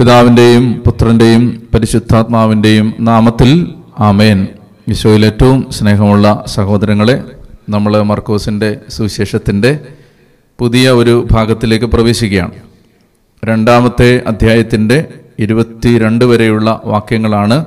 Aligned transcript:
പിതാവിന്റെയും 0.00 0.82
പുത്രന്റെയും 0.86 1.68
പരിശുദ്ധാത്മാവിന്റെയും 1.74 2.94
നാമത്തിൽ 3.00 3.74
ആമേൻ. 3.98 4.48
ഈശോയിൽ 4.88 5.26
ഏറ്റവും 5.26 5.66
സ്നേഹമുള്ള 5.70 6.44
സഹോദരങ്ങളെ 6.46 7.24
നമ്മൾ 7.68 8.02
മർക്കോസിന്റെ 8.02 8.76
സുവിശേഷത്തിന്റെ 8.88 9.78
പുതിയ 10.58 10.90
ഒരു 10.90 11.28
ഭാഗത്തിലേക്ക് 11.32 11.86
പ്രവേശിക്കുകയാണ്. 11.86 12.50
രണ്ടാമത്തെ 13.44 14.22
അധ്യായത്തിന്റെ 14.26 15.06
ഇരുപത്തിരണ്ട് 15.38 16.24
വരെയുള്ള 16.24 16.82
വാക്യങ്ങളാണ് 16.84 17.64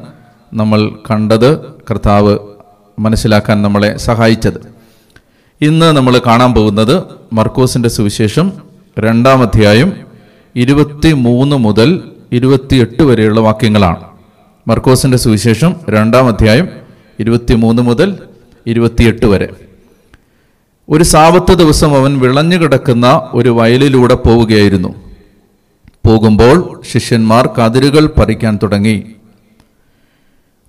നമ്മൾ 0.54 0.92
കണ്ടത് 1.12 1.58
കർത്താവ് 1.62 2.38
മനസ്സിലാക്കാൻ 3.00 3.62
നമ്മളെ 3.62 3.98
സഹായിച്ചത്. 3.98 4.60
ഇന്ന് 5.62 5.92
നമ്മൾ 5.92 6.22
കാണാൻ 6.26 6.54
പോകുന്നത് 6.54 7.04
മർക്കോസിന്റെ 7.34 7.90
സുവിശേഷം 7.90 8.52
രണ്ടാം 9.00 9.42
അധ്യായം 9.42 9.94
ഇരുപത്തി 10.56 11.14
മൂന്ന് 11.14 11.56
മുതൽ 11.56 12.04
ഇരുപത്തിയെട്ട് 12.34 13.04
വരെയുള്ള 13.04 13.40
വാക്യങ്ങളാണ്. 13.40 14.04
മർക്കോസിന്റെ 14.68 15.18
സുവിശേഷം 15.18 15.76
രണ്ടാം 15.90 16.28
അധ്യായം 16.28 16.68
ഇരുപത്തി 17.20 17.54
മൂന്ന് 17.54 17.82
മുതൽ 17.82 18.18
ഇരുപത്തിയെട്ട് 18.68 19.26
വരെ. 19.26 19.50
ഒരു 20.90 21.04
സാവത്ത് 21.04 21.54
ദിവസം 21.54 21.96
അവൻ 21.98 22.20
വിളഞ്ഞു 22.20 22.58
കിടക്കുന്ന 22.58 23.30
ഒരു 23.34 23.50
വയലിലൂടെ 23.50 24.14
പോവുകയായിരുന്നു. 24.14 24.96
പോകുമ്പോൾ 26.06 26.82
ശിഷ്യന്മാർ 26.92 27.50
കതിരുകൾ 27.60 28.06
പറിക്കാൻ 28.06 28.60
തുടങ്ങി. 28.64 29.04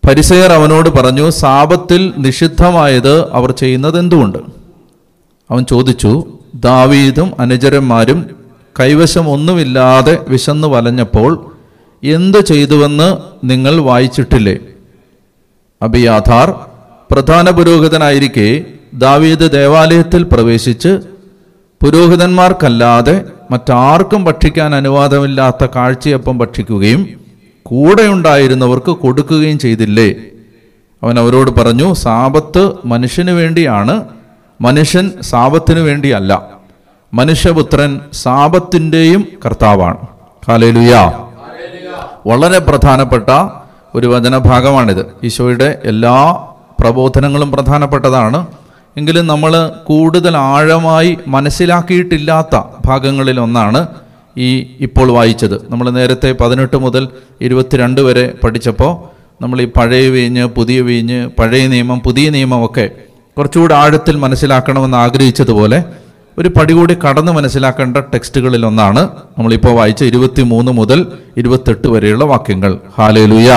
പരിസയർ 0.09 0.53
അവനോട് 0.53 0.89
പറഞ്ഞു 0.89 1.31
സാപത്തിൽ 1.31 2.15
നിഷിദ്ധമായത് 2.19 3.33
അവർ 3.33 3.51
ചെയ്യുന്നത് 3.51 3.99
എന്തുകൊണ്ട് 3.99 4.39
അവൻ 5.51 5.65
ചോദിച്ചു 5.65 6.25
ദാവീദും 6.55 7.41
അനുചരന്മാരും 7.41 8.31
കൈവശം 8.81 9.29
ഒന്നുമില്ലാതെ 9.29 10.19
വിശന്നു 10.29 10.69
വലഞ്ഞപ്പോൾ 10.69 11.54
എന്തു 12.05 12.39
ചെയ്തുവെന്ന് 12.39 13.17
നിങ്ങൾ 13.45 13.81
വായിച്ചിട്ടില്ലേ? 13.81 14.59
അബിയാഥാർ 15.83 16.55
പ്രധാന 17.11 17.51
പുരോഹിതനായിരിക്കെ 17.51 18.65
ദാവീദ് 18.95 19.53
ദേവാലയത്തിൽ 19.53 20.23
പ്രവേശിച്ച് 20.23 20.99
പുരോഹിതന്മാർക്കല്ലാതെ 21.83 23.25
മറ്റാർക്കും 23.51 24.25
ഭക്ഷിക്കാൻ 24.25 24.75
അനുവാദമില്ലാത്ത 24.75 25.67
കാഴ്ചയപ്പം 25.77 26.39
ഭക്ഷിക്കുകയും 26.39 27.09
കൂടെയുണ്ടായിരുന്നവർക്ക് 27.63 28.91
കൊടുക്കുകയും 28.91 29.59
ചെയ്തില്ലേ? 29.59 30.15
അവൻ 31.03 31.19
അവരോട് 31.19 31.51
പറഞ്ഞു 31.51 31.95
സാപത്ത് 31.95 32.73
മനുഷ്യന് 32.85 33.31
വേണ്ടിയാണ്. 33.31 34.05
മനുഷ്യൻ 34.61 35.11
സാപത്തിനു 35.21 35.81
വേണ്ടിയല്ല. 35.81 36.51
മനുഷ്യപുത്രൻ 37.15 38.01
സാപത്തിന്റെയും 38.13 39.29
കർത്താവാണ്. 39.47 40.07
കാലേലുയ 40.49 41.13
വളരെ 42.27 42.59
പ്രധാനപ്പെട്ട 42.59 43.31
ഒരു 43.95 44.07
വചനഭാഗമാണിത്. 44.07 45.07
ഈശോയുടെ 45.25 45.79
എല്ലാ 45.85 46.15
പ്രബോധനങ്ങളും 46.81 47.53
പ്രധാനപ്പെട്ടതാണ്. 47.53 48.47
എങ്കിലും 48.97 49.27
നമ്മൾ 49.27 49.53
കൂടുതൽ 49.87 50.37
ആഴമായി 50.37 51.19
മനസ്സിലാക്കിയിട്ടില്ലാത്ത 51.29 52.61
ഭാഗങ്ങളിൽ 52.87 53.41
ഒന്നാണ് 53.41 53.87
ഈ 54.37 54.77
ഇപ്പോൾ 54.81 55.13
വായിച്ചത്. 55.13 55.57
നമ്മൾ 55.71 55.91
നേരത്തെ 55.91 56.33
പതിനെട്ട് 56.33 56.77
മുതൽ 56.77 57.09
ഇരുപത്തിരണ്ട് 57.41 58.01
വരെ 58.01 58.33
പഠിച്ചപ്പോൾ 58.45 58.93
നമ്മൾ 59.43 59.61
ഈ 59.61 59.69
പഴയ 59.77 60.09
വീഞ്ഞ് 60.09 60.45
പുതിയ 60.45 60.81
വീഞ്ഞ് 60.81 61.31
പഴയ 61.39 61.67
നിയമം 61.67 61.99
പുതിയ 62.01 62.31
നിയമമൊക്കെ 62.31 62.91
കുറച്ചുകൂടി 63.39 63.75
ആഴത്തിൽ 63.75 64.17
മനസ്സിലാക്കണമെന്ന് 64.17 64.97
ആഗ്രഹിച്ചതുപോലെ 64.97 65.85
ഒരു 66.39 66.49
പടി 66.49 66.73
കൂടി 66.73 66.95
കടന്ന് 66.95 67.33
മനസ്സിലാക്കേണ്ട 67.33 67.97
ടെക്സ്റ്റുകളിൽ 67.97 68.67
ഒന്നാണ് 68.67 69.03
നമ്മളിപ്പോൾ 69.39 69.73
വായിച്ച 69.75 70.05
ഇരുപത്തി 70.05 70.43
മൂന്ന് 70.43 70.73
മുതൽ 70.73 71.07
ഇരുപത്തെട്ട് 71.37 71.89
വരെയുള്ള 71.89 72.25
വാക്യങ്ങൾ. 72.25 72.79
ഹാലേലുയ 72.99 73.51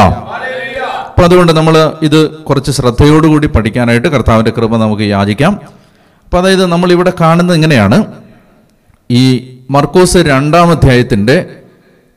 അപ്പൊ 1.08 1.24
അതുകൊണ്ട് 1.24 1.52
നമ്മൾ 1.54 1.94
ഇത് 2.02 2.30
കുറച്ച് 2.30 2.72
ശ്രദ്ധയോടുകൂടി 2.72 3.48
പഠിക്കാനായിട്ട് 3.48 4.08
കർത്താവിന്റെ 4.08 4.52
കൃപ 4.52 4.78
നമുക്ക് 4.78 5.04
യാചിക്കാം. 5.04 5.54
അപ്പം 6.26 6.38
അതായത് 6.40 6.66
നമ്മളിവിടെ 6.66 7.14
കാണുന്നത് 7.22 7.56
ഇങ്ങനെയാണ്. 7.56 8.06
ഈ 9.12 9.24
മർക്കോസ് 9.72 10.18
രണ്ടാം 10.18 10.72
അധ്യായത്തിന്റെ 10.72 11.46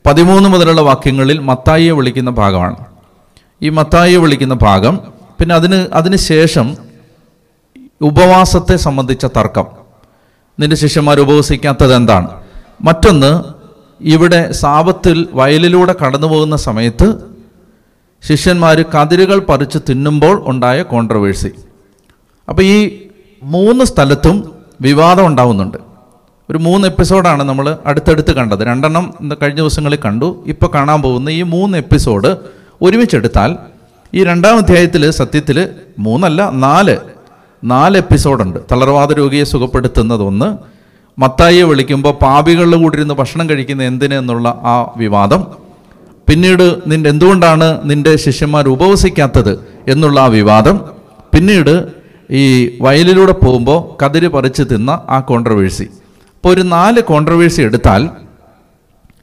പതിമൂന്ന് 0.07 0.49
മുതലുള്ള 0.49 0.81
വാക്യങ്ങളിൽ 0.81 1.39
മത്തായിയെ 1.39 1.91
വിളിക്കുന്ന 1.91 2.31
ഭാഗമാണ്. 2.31 2.77
ഈ 3.63 3.69
മത്തായിയെ 3.69 4.19
വിളിക്കുന്ന 4.19 4.55
ഭാഗം 4.55 5.01
പിന്നെ 5.39 5.55
അതിന് 5.55 5.87
അതിന് 5.95 6.17
ശേഷം 6.17 6.77
ഉപവാസത്തെ 8.01 8.77
സംബന്ധിച്ച 8.77 9.25
തർക്കം. 9.25 9.80
നിന്റെ 10.61 10.77
ശിഷ്യന്മാർ 10.77 11.21
ഉപവസിക്കാത്തത് 11.21 11.95
എന്താണ്? 11.95 12.29
മറ്റൊന്ന് 12.81 13.43
ഇവിടെ 14.01 14.53
സാപത്തിൽ 14.53 15.29
വയലിലൂടെ 15.33 15.95
കടന്നു 16.07 16.27
പോകുന്ന 16.27 16.57
സമയത്ത് 16.57 17.15
ശിഷ്യന്മാർ 18.29 18.85
കതിരുകൾ 18.95 19.39
പറിച്ച് 19.39 19.79
തിന്നുമ്പോൾ 19.91 20.43
ഉണ്ടായ 20.47 20.83
കോൺട്രവേഴ്സി 20.83 21.51
അപ്പോൾ 22.49 22.63
ഈ 22.63 23.07
മൂന്ന് 23.43 23.85
സ്ഥലത്തും 23.85 24.37
വിവാദം 24.81 25.27
ഉണ്ടാവുന്നുണ്ട്. 25.27 25.77
ഒരു 26.51 26.59
മൂന്ന് 26.59 26.89
എപ്പിസോഡാണ് 26.89 27.43
നമ്മൾ 27.43 27.79
അടുത്തടുത്ത് 27.87 28.33
കണ്ടത്. 28.35 28.59
രണ്ടെണ്ണം 28.67 29.15
കഴിഞ്ഞ 29.43 29.57
ദിവസങ്ങളിൽ 29.57 29.99
കണ്ടു. 30.05 30.45
ഇപ്പോൾ 30.47 30.71
കാണാൻ 30.75 31.03
പോകുന്ന 31.03 31.31
ഈ 31.31 31.43
മൂന്ന് 31.43 31.79
എപ്പിസോഡ് 31.79 32.37
ഒരുമിച്ചെടുത്താൽ 32.83 33.57
ഈ 34.15 34.25
രണ്ടാം 34.25 34.57
അധ്യായത്തിൽ 34.57 35.11
സത്യത്തിൽ 35.11 35.69
മൂന്നല്ല 35.99 36.51
നാല് 36.51 36.97
നാല് 37.65 37.97
എപ്പിസോഡുണ്ട്. 37.97 38.59
തളർവാദ 38.73 39.13
രോഗിയെ 39.13 39.45
സുഖപ്പെടുത്തുന്നതൊന്ന്. 39.45 40.57
മത്തായിയെ 41.21 41.63
വിളിക്കുമ്പോൾ 41.63 42.13
പാപികളിൽ 42.13 42.83
കൂടി 42.83 42.97
ഇരുന്ന് 42.97 43.15
ഭക്ഷണം 43.15 43.51
കഴിക്കുന്ന 43.51 43.83
എന്തിന് 43.83 44.15
എന്നുള്ള 44.15 44.49
ആ 44.49 44.91
വിവാദം. 44.97 45.47
പിന്നീട് 46.29 46.79
നിന്റെ 46.87 47.11
എന്തുകൊണ്ടാണ് 47.11 47.81
നിന്റെ 47.85 48.17
ശിഷ്യന്മാർ 48.17 48.69
ഉപവസിക്കാത്തത് 48.69 49.69
എന്നുള്ള 49.89 50.21
ആ 50.21 50.27
വിവാദം. 50.27 50.81
പിന്നീട് 51.35 51.89
ഈ 52.31 52.77
വയലിലൂടെ 52.81 53.33
പോകുമ്പോൾ 53.33 54.05
കതിര് 54.05 54.29
പറിച്ച് 54.29 54.63
തിന്ന 54.63 54.91
ആ 55.09 55.21
കോൺട്രവേഴ്സി 55.21 55.83
അപ്പോൾ 55.83 56.55
ഒരു 56.55 56.61
നാല് 56.61 57.01
കോൺട്രവേഴ്സി 57.01 57.63
എടുത്താൽ 57.63 58.11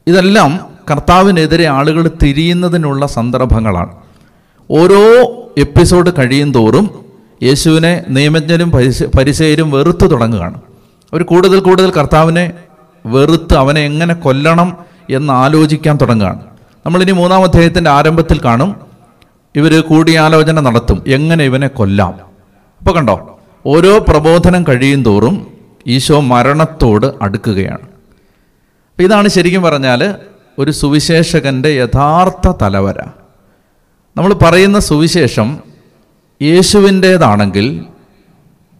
ഇതെല്ലാം 0.06 0.60
കർത്താവിനെതിരെ 0.90 1.66
ആളുകൾ 1.66 2.10
തിരിയുന്നതിനുള്ള 2.22 3.06
സന്ദർഭങ്ങളാണ്. 3.06 3.92
ഓരോ 4.70 5.22
എപ്പിസോഡ് 5.58 6.10
കഴിയും 6.18 6.52
തോറും 6.54 7.07
യേശുവിനെ 7.42 8.04
നിയമജ്ഞരും 8.08 8.70
പരിസ 8.70 9.02
പരിസയരും 9.02 9.70
വെറുത്തു 9.70 10.06
തുടങ്ങുകയാണ്. 10.06 10.54
അവർ 11.12 11.22
കൂടുതൽ 11.22 11.60
കൂടുതൽ 11.60 11.90
കർത്താവിനെ 11.90 12.52
വെറുത്ത് 13.06 13.54
അവനെ 13.54 13.80
എങ്ങനെ 13.80 14.14
കൊല്ലണം 14.14 14.76
എന്ന് 15.10 15.32
ആലോചിക്കാൻ 15.32 15.98
തുടങ്ങുകയാണ്. 16.00 16.42
നമ്മളിനി 16.86 17.12
മൂന്നാം 17.12 17.44
അധ്യായത്തിന്റെ 17.44 17.90
ആരംഭത്തിൽ 17.90 18.44
കാണും 18.44 18.80
ഇവർ 19.56 19.82
കൂടിയാലോചന 19.82 20.60
നടത്തും 20.60 21.04
എങ്ങനെ 21.06 21.44
ഇവനെ 21.44 21.68
കൊല്ലാം. 21.68 22.14
അപ്പോൾ 22.78 22.94
കണ്ടോ 22.94 23.40
ഓരോ 23.66 23.98
പ്രബോധനം 24.08 24.64
കഴിയും 24.68 25.02
തോറും 25.02 25.46
ഈശോ 25.86 26.20
മരണത്തോട് 26.20 27.06
അടുക്കുകയാണ്. 27.22 27.88
അപ്പം 28.88 29.04
ഇതാണ് 29.04 29.28
ശരിക്കും 29.28 29.62
പറഞ്ഞാൽ 29.62 30.14
ഒരു 30.58 30.70
സുവിശേഷകന്റെ 30.70 31.68
യഥാർത്ഥ 31.68 32.52
തലവര. 32.62 32.98
നമ്മൾ 34.16 34.34
പറയുന്ന 34.34 34.78
സുവിശേഷം 34.78 35.67
യേശുവിന്റേതാണെങ്കിൽ 36.42 37.84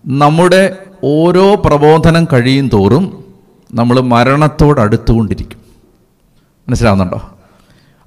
നമ്മുടെ 0.07 0.77
ഓരോ 1.05 1.55
പ്രബോധനം 1.55 2.27
കഴിയും 2.33 2.69
തോറും 2.69 3.25
നമ്മൾ 3.75 4.01
മരണത്തോട് 4.01 4.81
അടുത്തുകൊണ്ടിരിക്കും. 4.81 5.59
മനസ്സിലാവുന്നുണ്ടോ? 6.69 7.31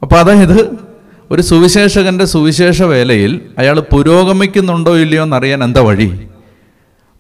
അപ്പോൾ 0.02 0.16
അതായത് 0.16 0.78
ഒരു 1.32 1.42
സുവിശേഷകന്റെ 1.42 2.26
സുവിശേഷ 2.26 2.82
വേലയിൽ 2.82 3.42
അയാൾ 3.58 3.80
പുരോഗമിക്കുന്നുണ്ടോ 3.80 4.98
ഇല്ലയോ 4.98 5.24
എന്നറിയാൻ 5.24 5.64
എന്താ 5.64 5.82
വഴി? 5.82 6.28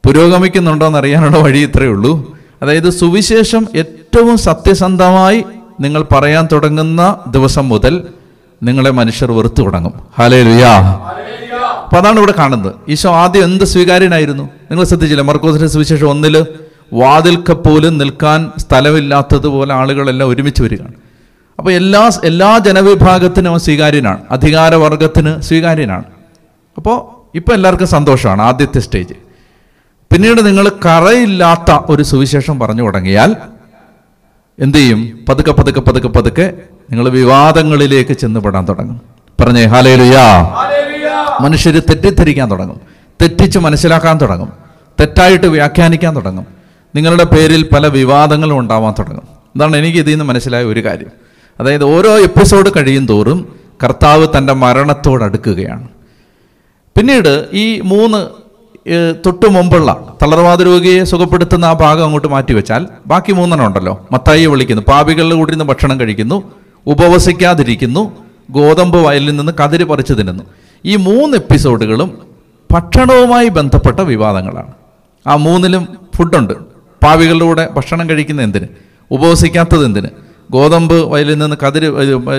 പുരോഗമിക്കുന്നുണ്ടോ 0.05 0.87
എന്നറിയാനുള്ള 0.87 1.37
വഴി 1.37 1.59
ഇത്രയേ 1.59 1.89
ഉള്ളൂ. 1.89 2.37
അതായത് 2.61 2.89
സുവിശേഷം 2.89 3.67
ഏറ്റവും 3.75 4.37
സത്യസന്ധമായി 4.37 5.43
നിങ്ങൾ 5.79 6.05
പറയാൻ 6.11 6.47
തുടങ്ങുന്ന 6.51 7.19
ദിവസം 7.27 7.69
മുതൽ 7.69 8.07
നിങ്ങളെ 8.63 8.89
മനുഷ്യർ 8.89 9.31
വെറുത്തു 9.31 9.61
തുടങ്ങും. 9.61 9.93
ഹാലേ 10.17 10.43
ലുയാ 10.43 10.99
അപ്പൊ 11.91 12.01
അതാണ് 12.01 12.17
ഇവിടെ 12.17 12.33
കാണുന്നത്. 12.39 12.73
ഈശോ 12.89 13.11
ആദ്യം 13.11 13.43
എന്ത് 13.43 13.63
സ്വീകാര്യനായിരുന്നു? 13.63 14.43
നിങ്ങൾ 14.43 14.83
ശ്രദ്ധിച്ചില്ല? 14.83 15.21
മർക്കോസിന്റെ 15.21 15.67
സുവിശേഷം 15.67 16.09
ഒന്നിൽ 16.09 16.45
വാതിൽക്ക 16.93 17.51
പോലും 17.51 17.97
നിൽക്കാൻ 17.97 18.51
സ്ഥലമില്ലാത്തതുപോലെ 18.57 19.73
ആളുകളെല്ലാം 19.73 20.29
ഒരുമിച്ച് 20.29 20.63
വരികയാണ്. 20.63 20.93
അപ്പോൾ 21.59 21.71
എല്ലാ 21.71 22.09
എല്ലാ 22.23 22.57
ജനവിഭാഗത്തിനും 22.57 23.49
അവൻ 23.49 23.59
സ്വീകാര്യനാണ്. 23.59 24.21
അധികാരവർഗത്തിന് 24.31 25.41
സ്വീകാര്യനാണ്. 25.41 26.03
അപ്പോൾ 26.77 26.97
ഇപ്പോൾ 27.37 27.53
എല്ലാവർക്കും 27.53 27.87
സന്തോഷമാണ് 27.87 28.41
ആദ്യത്തെ 28.41 28.79
സ്റ്റേജ്. 28.79 29.13
പിന്നീട് 30.13 30.45
നിങ്ങൾ 30.45 30.71
കറയില്ലാത്ത 30.85 31.79
ഒരു 31.89 32.03
സുവിശേഷം 32.03 32.59
പറഞ്ഞു 32.59 32.83
തുടങ്ങിയാൽ 32.83 33.35
എന്തു 34.59 34.77
ചെയ്യും? 34.77 35.19
പതുക്കെ 35.29 35.51
പതുക്കെ 35.51 35.79
പതുക്കെ 35.79 36.07
പതുക്കെ 36.07 36.53
നിങ്ങൾ 36.91 37.09
വിവാദങ്ങളിലേക്ക് 37.09 38.13
ചെന്നുപെടാൻ 38.13 38.67
തുടങ്ങും. 38.67 39.01
പറഞ്ഞേ 39.41 39.65
ഹാലേലുയാ 39.65 40.25
മനുഷ്യർ 41.41 41.79
തെറ്റിദ്ധരിക്കാൻ 41.79 42.51
തുടങ്ങും. 42.51 42.81
തെറ്റിച്ച് 43.21 43.59
മനസ്സിലാക്കാൻ 43.59 44.17
തുടങ്ങും. 44.21 44.49
തെറ്റായിട്ട് 44.99 45.47
വ്യാഖ്യാനിക്കാൻ 45.47 46.15
തുടങ്ങും. 46.15 46.45
നിങ്ങളുടെ 46.95 47.23
പേരിൽ 47.23 47.65
പല 47.75 47.87
വിവാദങ്ങളും 47.87 48.59
ഉണ്ടാവാൻ 48.59 48.93
തുടങ്ങും. 48.99 49.27
ഇതാണ് 49.55 49.77
എനിക്ക് 49.77 49.97
ഇതിൽ 49.97 50.11
നിന്ന് 50.11 50.25
മനസ്സിലായ 50.25 50.63
ഒരു 50.63 50.85
കാര്യം. 50.85 51.07
അതായത് 51.59 51.83
ഓരോ 51.83 52.19
എപ്പിസോഡ് 52.19 52.71
കഴിയും 52.77 53.05
തോറും 53.05 53.55
കർത്താവ് 53.83 54.27
തന്റെ 54.37 54.53
മരണത്തോട് 54.53 55.23
അടുക്കുകയാണ്. 55.23 55.87
പിന്നീട് 56.97 57.45
ഈ 57.53 57.81
മൂന്ന് 57.81 58.27
തൊട്ടു 59.25 59.47
മുമ്പുള്ള 59.47 60.17
തളർവാദ 60.23 60.61
രോഗിയെ 60.61 61.03
സുഖപ്പെടുത്തുന്ന 61.03 61.65
ആ 61.65 61.73
ഭാഗം 61.73 62.03
അങ്ങോട്ട് 62.03 62.27
മാറ്റിവെച്ചാൽ 62.27 62.87
ബാക്കി 63.07 63.31
മൂന്നെണ്ണം 63.31 63.67
ഉണ്ടല്ലോ. 63.67 64.07
മത്തായി 64.11 64.45
വിളിക്കുന്നു. 64.45 64.81
പാപികളിൽ 64.81 65.33
കൂടി 65.33 65.51
നിന്ന് 65.51 65.65
ഭക്ഷണം 65.65 65.99
കഴിക്കുന്നു. 65.99 66.51
ഉപവസിക്കാതിരിക്കുന്നു. 66.87 68.11
ഗോതമ്പ് 68.51 68.97
വയലിൽ 68.97 69.35
നിന്ന് 69.35 69.51
കതിര് 69.63 69.83
പറിച്ചു 69.83 70.13
തിന്നുന്നു. 70.13 70.43
ഈ 70.85 70.95
മൂന്ന് 70.95 71.37
എപ്പിസോഡുകളും 71.37 72.17
ഭക്ഷണവുമായി 72.71 73.49
ബന്ധപ്പെട്ട 73.49 73.99
വിവാദങ്ങളാണ്. 73.99 74.71
ആ 75.27 75.35
മൂന്നിലും 75.35 75.87
ഫുഡുണ്ട്. 76.15 76.53
പാവികളുടെ 77.03 77.45
കൂടെ 77.45 77.69
ഭക്ഷണം 77.71 78.09
കഴിക്കുന്ന 78.09 78.41
എന്തിന്? 78.41 78.67
ഉപവസിക്കാത്തത് 79.11 79.85
എന്തിന്? 79.85 80.07
ഗോതമ്പ് 80.51 80.93
വയലിൽ 80.93 81.37
നിന്ന് 81.37 81.55
കതിര് 81.67 81.89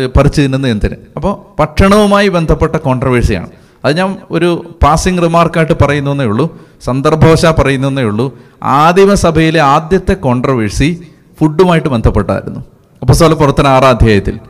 പറിച്ച് 0.06 0.40
തിന്നുന്ന 0.42 0.66
എന്തിന്? 0.66 0.96
അപ്പോൾ 1.16 1.60
ഭക്ഷണവുമായി 1.60 2.28
ബന്ധപ്പെട്ട 2.28 2.76
കോൺട്രവേഴ്സിയാണ് 2.76 3.48
അത് 3.84 3.96
ഞാൻ 3.96 4.16
ഒരു 4.30 4.76
പാസിംഗ് 4.82 5.22
റിമാർക്കായിട്ട് 5.22 5.72
പറയുന്നേ 5.72 6.24
ഉള്ളൂ. 6.24 6.68
സന്ദർഭവശ 6.84 7.46
പറയുന്നേ 7.46 8.02
ഉള്ളൂ. 8.02 8.38
ആദിമസഭയിലെ 8.62 9.60
ആദ്യത്തെ 9.60 10.14
കോൺട്രവേഴ്സി 10.14 11.02
ഫുഡുമായിട്ട് 11.40 11.88
ബന്ധപ്പെട്ടായിരുന്നു. 11.88 12.60
അപ്പോൾ 13.00 13.12
ആറാം 13.68 13.88
അധ്യായത്തിൽ 13.88 14.40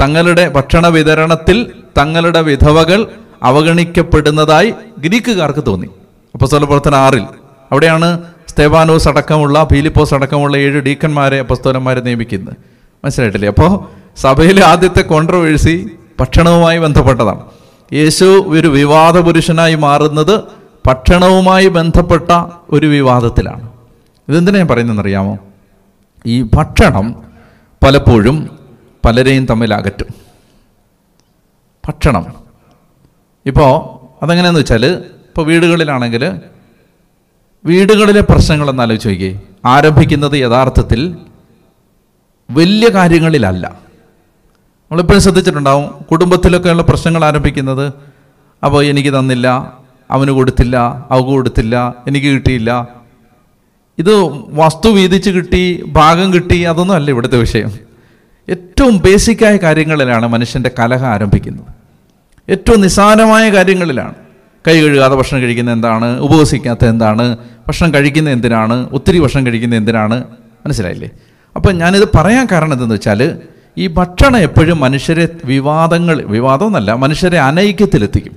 തങ്ങളുടെ 0.00 0.48
ഭക്ഷണ 0.48 0.86
വിതരണത്തിൽ 0.86 1.72
തങ്ങളുടെ 1.98 2.40
വിധവകൾ 2.40 3.06
അവഗണിക്കപ്പെടുന്നതായി 3.42 4.74
ഗ്രീക്കുകാർക്ക് 4.98 5.64
തോന്നി. 5.66 5.86
അപ്പൊ 6.34 6.46
സ്വല 6.46 6.64
പുറത്തിന് 6.64 6.96
ആറിൽ 6.96 7.22
അവിടെയാണ് 7.70 8.22
സ്തേവാനോസ് 8.48 9.08
അടക്കമുള്ള 9.08 9.64
ഫീലിപ്പോസ് 9.72 10.14
അടക്കമുള്ള 10.14 10.56
ഏഴ് 10.56 10.80
ഡീക്കന്മാരെ 10.80 11.38
അപ്പസ്തോലന്മാരെ 11.38 12.00
നിയമിക്കുന്നത്. 12.00 12.54
മനസ്സിലായിട്ടില്ലേ? 13.04 13.48
അപ്പോൾ 13.48 13.84
സഭയിലെ 14.16 14.64
ആദ്യത്തെ 14.64 15.02
കോൺട്രവേഴ്സി 15.02 15.90
ഭക്ഷണവുമായി 16.20 16.78
ബന്ധപ്പെട്ടതാണ്. 16.78 17.40
യേശു 17.92 18.24
ഒരു 18.24 18.68
വിവാദ 18.68 19.18
പുരുഷനായി 19.18 19.74
മാറുന്നത് 19.74 20.40
ഭക്ഷണവുമായി 20.86 21.68
ബന്ധപ്പെട്ട 21.68 22.44
ഒരു 22.70 22.86
വിവാദത്തിലാണ്. 22.86 23.68
ഇതെന്തിനാ 24.28 24.58
ഞാൻ 24.58 24.66
പറയുന്നതെന്നറിയാമോ? 24.66 25.38
ഈ 26.26 26.42
ഭക്ഷണം 26.42 27.14
പലപ്പോഴും 27.84 28.58
പലരെയും 29.04 29.46
തമ്മിൽ 29.46 29.74
അകറ്റും. 29.74 30.06
ഭക്ഷണം 31.88 32.49
ഇപ്പോൾ 33.46 33.70
അതെങ്ങനെയാന്ന് 34.24 34.60
വെച്ചാൽ 34.60 34.86
ഇപ്പോൾ 35.28 35.46
വീടുകളിലാണെങ്കിൽ 35.46 36.40
വീടുകളിലെ 37.64 38.20
പ്രശ്നങ്ങളെന്ന് 38.20 38.82
ആലോചിച്ച് 38.82 39.08
നോക്കിയേ. 39.08 39.40
ആരംഭിക്കുന്നത് 39.64 40.32
യഥാർത്ഥത്തിൽ 40.32 41.16
വലിയ 42.50 42.88
കാര്യങ്ങളിലല്ല. 42.88 43.66
നമ്മളിപ്പോഴും 44.90 45.20
ശ്രദ്ധിച്ചിട്ടുണ്ടാവും 45.20 46.04
കുടുംബത്തിലൊക്കെയുള്ള 46.10 46.82
പ്രശ്നങ്ങൾ 46.82 47.24
ആരംഭിക്കുന്നത് 47.24 47.92
അപ്പോൾ 48.64 48.84
എനിക്ക് 48.84 49.18
തന്നില്ല 49.18 49.48
അവന് 50.10 50.30
കൊടുത്തില്ല 50.30 50.76
അവക്ക് 51.10 51.28
കൊടുത്തില്ല 51.28 51.94
എനിക്ക് 52.06 52.26
കിട്ടിയില്ല. 52.26 52.88
ഇത് 53.98 54.14
വസ്തു 54.48 54.88
വീതിച്ച് 54.88 55.30
കിട്ടി 55.30 55.84
ഭാഗം 55.86 56.34
കിട്ടി 56.34 56.62
അതൊന്നും 56.62 56.94
അല്ല 56.94 57.10
ഇവിടുത്തെ 57.10 57.38
വിഷയം. 57.38 57.70
ഏറ്റവും 58.48 58.98
ബേസിക്കായ 58.98 59.56
കാര്യങ്ങളിലാണ് 59.56 60.26
മനുഷ്യന്റെ 60.26 60.70
കലഹ 60.78 61.04
ആരംഭിക്കുന്നത്. 61.06 61.79
ഏറ്റവും 62.50 62.80
നിസ്സാരമായ 62.80 63.48
കാര്യങ്ങളിലാണ്. 63.48 64.14
കൈ 64.68 64.80
കഴുകാതെ 64.80 65.14
ഭക്ഷണം 65.14 65.40
കഴിക്കുന്നത് 65.40 65.74
എന്താണ്? 65.74 66.20
ഉപവസിക്കാത്ത 66.20 66.84
എന്താണ്? 66.84 67.36
ഭക്ഷണം 67.68 67.94
കഴിക്കുന്നത് 67.94 68.34
എന്തിനാണ്? 68.34 68.88
ഒത്തിരി 68.90 69.18
ഭക്ഷണം 69.18 69.46
കഴിക്കുന്നത് 69.46 69.80
എന്തിനാണ്? 69.80 70.24
മനസ്സിലായില്ലേ? 70.66 71.10
അപ്പം 71.56 71.78
ഞാനിത് 71.78 72.08
പറയാൻ 72.14 72.48
കാരണം 72.52 72.72
എന്തെന്ന് 72.72 72.94
വെച്ചാൽ 72.94 73.38
ഈ 73.78 73.86
ഭക്ഷണം 73.86 74.38
എപ്പോഴും 74.38 74.80
മനുഷ്യരെ 74.80 75.28
വിവാദങ്ങൾ 75.44 76.22
വിവാദമൊന്നല്ല 76.22 76.92
മനുഷ്യരെ 76.92 77.38
അനൈക്യത്തിലെത്തിക്കും. 77.38 78.36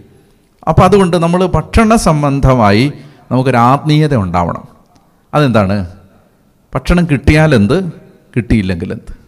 അപ്പോൾ 0.67 0.81
അതുകൊണ്ട് 0.81 1.17
നമ്മൾ 1.17 1.45
ഭക്ഷണ 1.45 1.95
സംബന്ധമായി 1.95 2.93
നമുക്കൊരു 3.31 3.57
ആത്മീയത 3.57 4.15
ഉണ്ടാവണം. 4.15 4.63
അതെന്താണ്? 5.33 5.87
ഭക്ഷണം 6.75 7.07
കിട്ടിയാലെന്ത്? 7.11 7.83
കിട്ടിയില്ലെങ്കിൽ 8.35 8.91
എന്ത് 8.91 9.23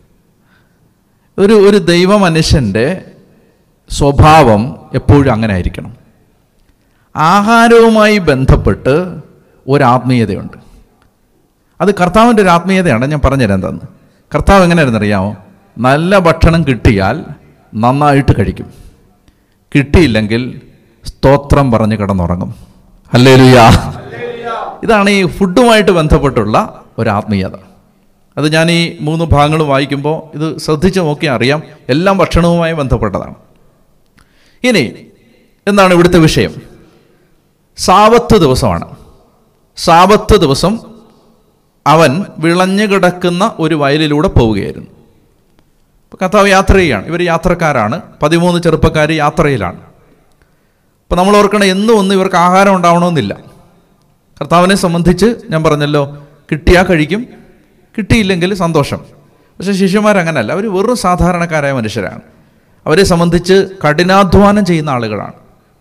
ഒരു 1.39 1.53
ഒരു 1.53 1.77
ദൈവ 1.77 2.17
മനുഷ്യന്റെ 2.17 3.05
സ്വഭാവം 3.89 4.89
എപ്പോഴും 4.93 5.31
അങ്ങനെ 5.31 5.53
ആയിരിക്കണം 5.53 5.95
ആഹാരവുമായി 7.15 8.17
ബന്ധപ്പെട്ട് 8.17 9.17
ഒരാത്മീയതയുണ്ട്. 9.67 10.57
അത് 11.81 11.95
കർത്താവിന്റെ 11.95 12.41
ഒരു 12.41 12.49
ആത്മീയതയാണ് 12.49 13.05
ഞാൻ 13.05 13.21
പറഞ്ഞുതരാം 13.25 13.55
എന്താന്ന്. 13.55 13.79
കർത്താവ് 14.35 14.63
എങ്ങനെയായിരുന്നു 14.63 14.99
അറിയാമോ? 14.99 15.35
നല്ല 15.77 16.17
ഭക്ഷണം 16.17 16.63
കിട്ടിയാൽ 16.63 17.25
നന്നായിട്ട് 17.75 18.31
കഴിക്കും. 18.39 18.73
കിട്ടിയില്ലെങ്കിൽ 19.75 20.61
സ്തോത്രം 21.05 21.71
പറഞ്ഞ് 21.71 21.97
കിടന്നുറങ്ങും. 21.97 22.55
അല്ലേ 23.13 23.35
ഇതാണ് 24.83 25.09
ഈ 25.09 25.27
ഫുഡുമായിട്ട് 25.27 25.91
ബന്ധപ്പെട്ടുള്ള 25.91 26.81
ഒരു 26.97 27.09
ആത്മീയത 27.09 27.55
അത് 28.37 28.53
ഞാൻ 28.53 28.71
ഈ 28.71 28.97
മൂന്ന് 29.01 29.25
ഭാഗങ്ങൾ 29.25 29.63
വായിക്കുമ്പോൾ 29.63 30.37
ഇത് 30.37 30.57
ശ്രദ്ധിച്ച് 30.57 30.99
നോക്കിയാൽ 30.99 31.35
അറിയാം. 31.35 31.63
എല്ലാം 31.89 32.17
ഭക്ഷണവുമായി 32.17 32.73
ബന്ധപ്പെട്ടതാണ്. 32.73 33.35
ഇനി 34.67 35.05
എന്താണ് 35.67 35.93
ഇവിടുത്തെ 35.93 36.19
വിഷയം? 36.19 36.53
സാവത്ത് 37.77 38.37
ദിവസമാണ്. 38.37 38.95
സാവത്ത് 39.77 40.35
ദിവസം 40.35 40.79
അവൻ 41.87 42.25
വിളഞ്ഞു 42.37 42.85
കിടക്കുന്ന 42.85 43.55
ഒരു 43.59 43.75
വയലിലൂടെ 43.75 44.27
പോവുകയായിരുന്നു. 44.27 44.87
കഥാവ് 46.25 46.49
യാത്ര 46.49 46.75
ചെയ്യുകയാണ്. 46.75 47.05
ഇവർ 47.05 47.21
യാത്രക്കാരാണ്. 47.21 48.01
പതിമൂന്ന് 48.23 48.61
ചെറുപ്പക്കാർ 48.61 49.11
യാത്രയിലാണ്. 49.11 49.75
അപ്പോൾ 49.75 51.15
നമ്മൾ 51.15 51.37
ഓർക്കണം 51.37 51.63
എന്നും 51.63 51.97
ഒന്നും 51.97 52.15
ഇവർക്ക് 52.15 52.35
ആഹാരം 52.35 52.75
ഉണ്ടാവണമെന്നില്ല. 52.75 53.37
കർത്താവിനെ 54.41 54.75
സംബന്ധിച്ച് 54.75 55.25
ഞാൻ 55.49 55.63
പറഞ്ഞല്ലോ 55.63 56.27
കിട്ടിയാൽ 56.51 56.85
കഴിക്കും 56.85 57.27
കിട്ടിയില്ലെങ്കിൽ 57.97 58.53
സന്തോഷം. 58.53 58.97
പക്ഷേ 59.59 59.73
ശിഷ്യന്മാരങ്ങനല്ല. 59.73 60.51
അവർ 60.51 60.77
വെറും 60.77 60.95
സാധാരണക്കാരായ 60.95 61.71
മനുഷ്യരാണ്. 61.71 62.21
അവരെ 62.87 63.03
സംബന്ധിച്ച് 63.03 63.67
കഠിനാധ്വാനം 63.87 64.65
ചെയ്യുന്ന 64.65 64.89
ആളുകളാണ്. 64.89 65.33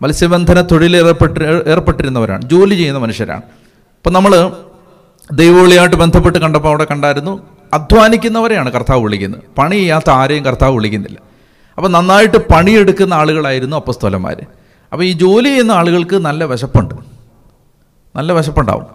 മത്സ്യബന്ധന 0.03 0.61
തൊഴിൽ 0.61 0.97
ഏർപ്പെട്ട് 0.97 1.65
ഏർപ്പെട്ടിരുന്നവരാണ്. 1.71 2.43
ജോലി 2.43 2.75
ചെയ്യുന്ന 2.75 3.01
മനുഷ്യരാണ്. 3.01 3.43
അപ്പം 3.43 4.13
നമ്മൾ 4.13 4.53
ദൈവവിളിയായിട്ട് 5.33 5.97
ബന്ധപ്പെട്ട് 5.97 6.39
കണ്ടപ്പോൾ 6.39 6.69
അവിടെ 6.69 6.87
കണ്ടായിരുന്നു 6.91 7.47
അധ്വാനിക്കുന്നവരെയാണ് 7.73 8.73
കർത്താവ് 8.73 9.03
വിളിക്കുന്നത്. 9.03 9.41
പണി 9.59 9.77
ചെയ്യാത്ത 9.77 10.11
ആരെയും 10.11 10.45
കർത്താവ് 10.45 10.75
വിളിക്കുന്നില്ല. 10.75 11.19
അപ്പം 11.77 11.93
നന്നായിട്ട് 11.93 12.37
പണിയെടുക്കുന്ന 12.37 13.15
ആളുകളായിരുന്നു 13.15 13.77
അപ്പസ്തോലന്മാർ 13.77 14.47
അപ്പോൾ 14.93 15.05
ഈ 15.05 15.13
ജോലി 15.13 15.49
ചെയ്യുന്ന 15.49 15.73
ആളുകൾക്ക് 15.73 16.17
നല്ല 16.17 16.45
വിശപ്പുണ്ട്. 16.45 16.95
നല്ല 18.17 18.33
വിശപ്പുണ്ടാവും. 18.33 18.87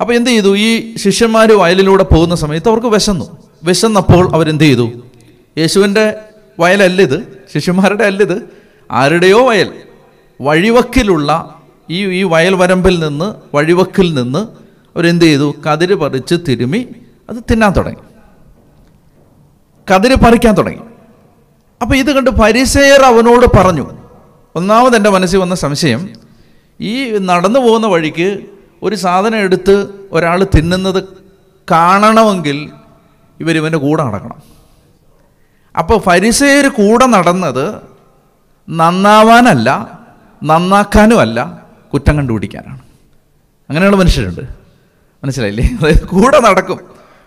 അപ്പോൾ 0.00 0.12
എന്ത് 0.12 0.30
ചെയ്തു? 0.30 0.56
ഈ 0.56 0.96
ശിഷ്യന്മാർ 0.96 1.52
വയലിലൂടെ 1.52 2.02
പോകുന്ന 2.02 2.34
സമയത്ത് 2.34 2.68
അവർക്ക് 2.68 2.86
വിശന്നു. 2.86 3.24
വിശന്നപ്പോൾ 3.64 4.34
അവരെന്ത് 4.34 4.64
ചെയ്തു? 4.64 4.90
യേശുവിന്റെ 5.58 6.14
വയലല്ല 6.58 7.02
ഇത്? 7.02 7.42
ശിഷ്യന്മാരുടെ 7.54 8.04
അല്ല 8.04 8.22
ഇത്? 8.22 8.42
ആരുടെയോ 8.90 9.48
വയൽ. 9.48 9.74
വഴിവക്കിലുള്ള 10.40 11.60
ഈ 11.90 12.06
ഈ 12.06 12.22
വയൽ 12.22 12.54
വരമ്പിൽ 12.54 13.08
നിന്ന് 13.08 13.34
വഴിവക്കിൽ 13.56 14.14
നിന്ന് 14.14 14.38
അവരെന്ത് 14.96 15.24
ചെയ്തു? 15.24 15.54
കതിര് 15.66 15.94
പറിച്ച് 15.94 16.34
തിരുമി 16.48 16.88
അത് 17.30 17.36
തിന്നാൻ 17.50 17.72
തുടങ്ങി. 17.72 18.02
കതിര് 19.94 20.14
പറിക്കാൻ 20.14 20.54
തുടങ്ങി. 20.54 20.80
അപ്പോൾ 21.82 21.94
ഇത് 21.94 22.12
കണ്ട് 22.12 22.30
പരിസേർ 22.30 23.02
അവനോട് 23.02 23.56
പറഞ്ഞു. 23.56 23.90
ഒന്നാമത് 24.54 24.96
എന്റെ 24.96 25.10
മനസ്സിൽ 25.10 25.38
വന്ന 25.38 25.54
സംശയം 25.54 26.10
ഈ 26.80 27.18
നടന്നു 27.18 27.60
പോകുന്ന 27.60 27.86
വഴിക്ക് 27.86 28.38
ഒരു 28.82 28.96
സാധനം 28.96 29.36
എടുത്ത് 29.36 29.88
ഒരാൾ 30.12 30.44
തിന്നുന്നത് 30.44 31.04
കാണണമെങ്കിൽ 31.70 32.70
ഇവരിവന്റെ 33.40 33.78
കൂടെ 33.78 34.04
നടക്കണം. 34.04 34.57
അപ്പോൾ 35.78 35.98
ഫരിസേർ 35.98 36.68
കൂടെ 36.68 37.06
നടന്നത് 37.06 37.74
നന്നാവാനല്ല 38.68 40.00
നന്നാക്കാനും 40.44 41.20
അല്ല 41.20 41.62
കുറ്റം 41.92 42.16
കണ്ടുപിടിക്കാനാണ്. 42.16 42.78
അങ്ങനെയുള്ള 43.68 43.96
മനുഷ്യരുണ്ട്. 43.96 44.40
മനസ്സിലായില്ലേ? 45.24 45.64
അതായത് 45.80 46.06
കൂടെ 46.06 46.40
നടക്കും. 46.40 46.78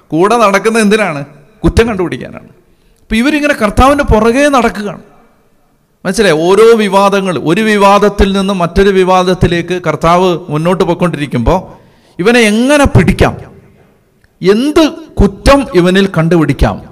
കൂടെ 0.07 0.37
നടക്കുന്ന 0.37 0.79
എന്തിനാണ്? 0.79 1.25
കുറ്റം 1.63 1.87
കണ്ടുപിടിക്കാനാണ്. 1.87 2.43
അപ്പം 3.01 3.15
ഇവരിങ്ങനെ 3.15 3.53
കർത്താവിന്റെ 3.53 4.03
പുറകെ 4.03 4.49
നടക്കുകയാണ്. 4.49 5.01
മനസ്സിലായി? 6.05 6.35
ഓരോ 6.41 6.75
വിവാദങ്ങൾ 6.75 7.39
ഒരു 7.39 7.61
വിവാദത്തിൽ 7.61 8.37
നിന്ന് 8.37 8.53
മറ്റൊരു 8.53 8.89
വിവാദത്തിലേക്ക് 8.89 9.81
കർത്താവ് 9.87 10.39
മുന്നോട്ട് 10.49 10.83
പോയിക്കൊണ്ടിരിക്കുമ്പോൾ 10.83 11.73
ഇവനെ 12.19 12.39
എങ്ങനെ 12.39 12.85
പിടിക്കാം? 12.85 13.37
എന്ത് 14.51 14.91
കുറ്റം 14.91 15.67
ഇവനിൽ 15.75 16.09
കണ്ടുപിടിക്കാം? 16.17 16.90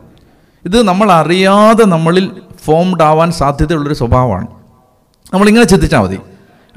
ഇത് 0.66 0.82
നമ്മൾ 0.84 1.12
അറിയാതെ 1.12 1.86
നമ്മളിൽ 1.86 2.32
ഫോംഡ് 2.66 3.04
ആവാൻ 3.04 3.32
സാധ്യതയുള്ളൊരു 3.32 3.94
സ്വഭാവമാണ്. 3.94 4.48
നമ്മളിങ്ങനെ 5.34 5.66
ചിന്തിച്ചാൽ 5.66 6.00
മതി. 6.00 6.18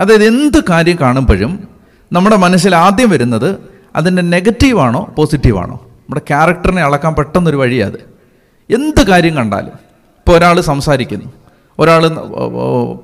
അതായത് 0.01 0.25
എന്ത് 0.25 0.59
കാര്യം 0.71 0.99
കാണുമ്പോഴും 1.01 1.69
നമ്മുടെ 2.13 2.37
മനസ്സിൽ 2.37 2.77
ആദ്യം 2.77 3.11
വരുന്നത് 3.11 3.57
അതിന്റെ 3.97 4.23
നെഗറ്റീവാണോ 4.23 5.15
പോസിറ്റീവാണോ 5.17 5.75
നമ്മുടെ 5.75 6.23
ക്യാരക്ടറിനെ 6.29 6.83
അളക്കാൻ 6.83 7.15
പെട്ടെന്നൊരു 7.15 7.57
വഴിയാണ് 7.57 7.93
അത്. 7.93 8.01
എന്ത് 8.75 9.07
കാര്യം 9.07 9.35
കണ്ടാലും 9.37 9.75
ഇപ്പോൾ 10.21 10.37
ഒരാൾ 10.37 10.61
സംസാരിക്കുന്നു 10.61 11.33
ഒരാൾ 11.79 12.09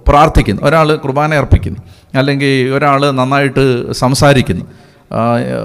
പ്രാർത്ഥിക്കുന്നു 0.08 0.62
ഒരാൾ 0.62 0.94
കുർബാന 0.94 1.34
അർപ്പിക്കുന്നു 1.34 1.78
അല്ലെങ്കിൽ 2.14 2.70
ഒരാൾ 2.74 3.10
നന്നായിട്ട് 3.10 3.92
സംസാരിക്കുന്നു 3.92 4.64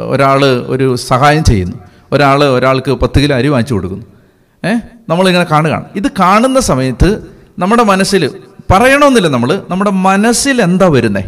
ഒരാൾ 0.07 0.45
ഒരു 0.45 0.95
സഹായം 0.95 1.43
ചെയ്യുന്നു 1.43 1.77
ഒരാൾ 2.11 2.43
ഒരാൾക്ക് 2.43 2.91
പത്ത് 2.91 3.19
കിലോ 3.19 3.35
അരി 3.35 3.47
വാങ്ങിച്ചു 3.47 3.73
കൊടുക്കുന്നു. 3.73 4.05
ഏ? 4.65 4.73
നമ്മളിങ്ങനെ 5.09 5.43
കാണുകയാണ്. 5.43 5.85
ഇത് 5.95 6.11
കാണുന്ന 6.19 6.59
സമയത്ത് 6.59 7.23
നമ്മുടെ 7.59 7.83
മനസ്സിൽ 7.83 8.39
പറയണമെന്നില്ല 8.71 9.27
നമ്മൾ 9.27 9.63
നമ്മുടെ 9.69 9.91
മനസ്സിൽ 9.91 10.61
എന്താ 10.61 10.87
വരുന്നേ? 10.87 11.23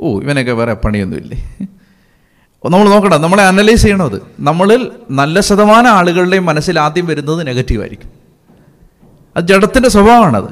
ഓ 0.00 0.20
ഇവനൊക്കെ 0.20 0.52
വേറെ 0.52 0.74
പണിയൊന്നുമില്ലേ? 0.74 1.50
നമ്മൾ 2.64 2.88
നോക്കണം 2.88 3.22
നമ്മളെ 3.22 3.42
അനലൈസ് 3.42 3.82
ചെയ്യണത് 3.82 4.22
നമ്മളിൽ 4.40 4.92
നല്ല 5.10 5.40
ശതമാനം 5.40 5.90
ആളുകളുടെയും 5.90 6.46
മനസ്സിൽ 6.46 6.80
ആദ്യം 6.80 7.06
വരുന്നത് 7.06 7.46
നെഗറ്റീവായിരിക്കും 7.46 8.10
അത് 9.36 9.44
ജഡത്തിന്റെ 9.44 9.88
സ്വഭാവമാണത്. 9.88 10.48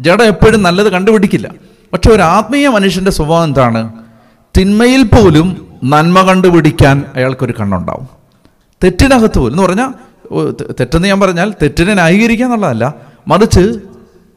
ജഡം 0.00 0.24
എപ്പോഴും 0.24 0.62
നല്ലത് 0.62 0.88
കണ്ടുപിടിക്കില്ല. 0.88 1.50
പക്ഷെ 1.92 2.10
ഒരു 2.10 2.22
ആത്മീയ 2.22 2.68
മനുഷ്യന്റെ 2.68 3.10
സ്വഭാവം 3.10 3.44
എന്താണ്? 3.44 3.92
തിന്മയിൽ 4.58 5.02
പോലും 5.02 5.66
നന്മ 5.84 6.22
കണ്ടുപിടിക്കാൻ 6.22 7.04
അയാൾക്കൊരു 7.14 7.54
കണ്ണുണ്ടാവും. 7.60 8.08
തെറ്റിനകത്ത് 8.84 9.38
പോലും. 9.38 9.54
എന്ന് 9.54 9.62
പറഞ്ഞാൽ 9.62 9.94
തെറ്റെന്ന് 10.80 11.08
ഞാൻ 11.08 11.20
പറഞ്ഞാൽ 11.20 11.54
തെറ്റിനെ 11.62 11.94
ന്യായീകരിക്കുക 11.94 12.46
എന്നുള്ളതല്ല. 12.46 12.94
മറിച്ച് 13.28 13.78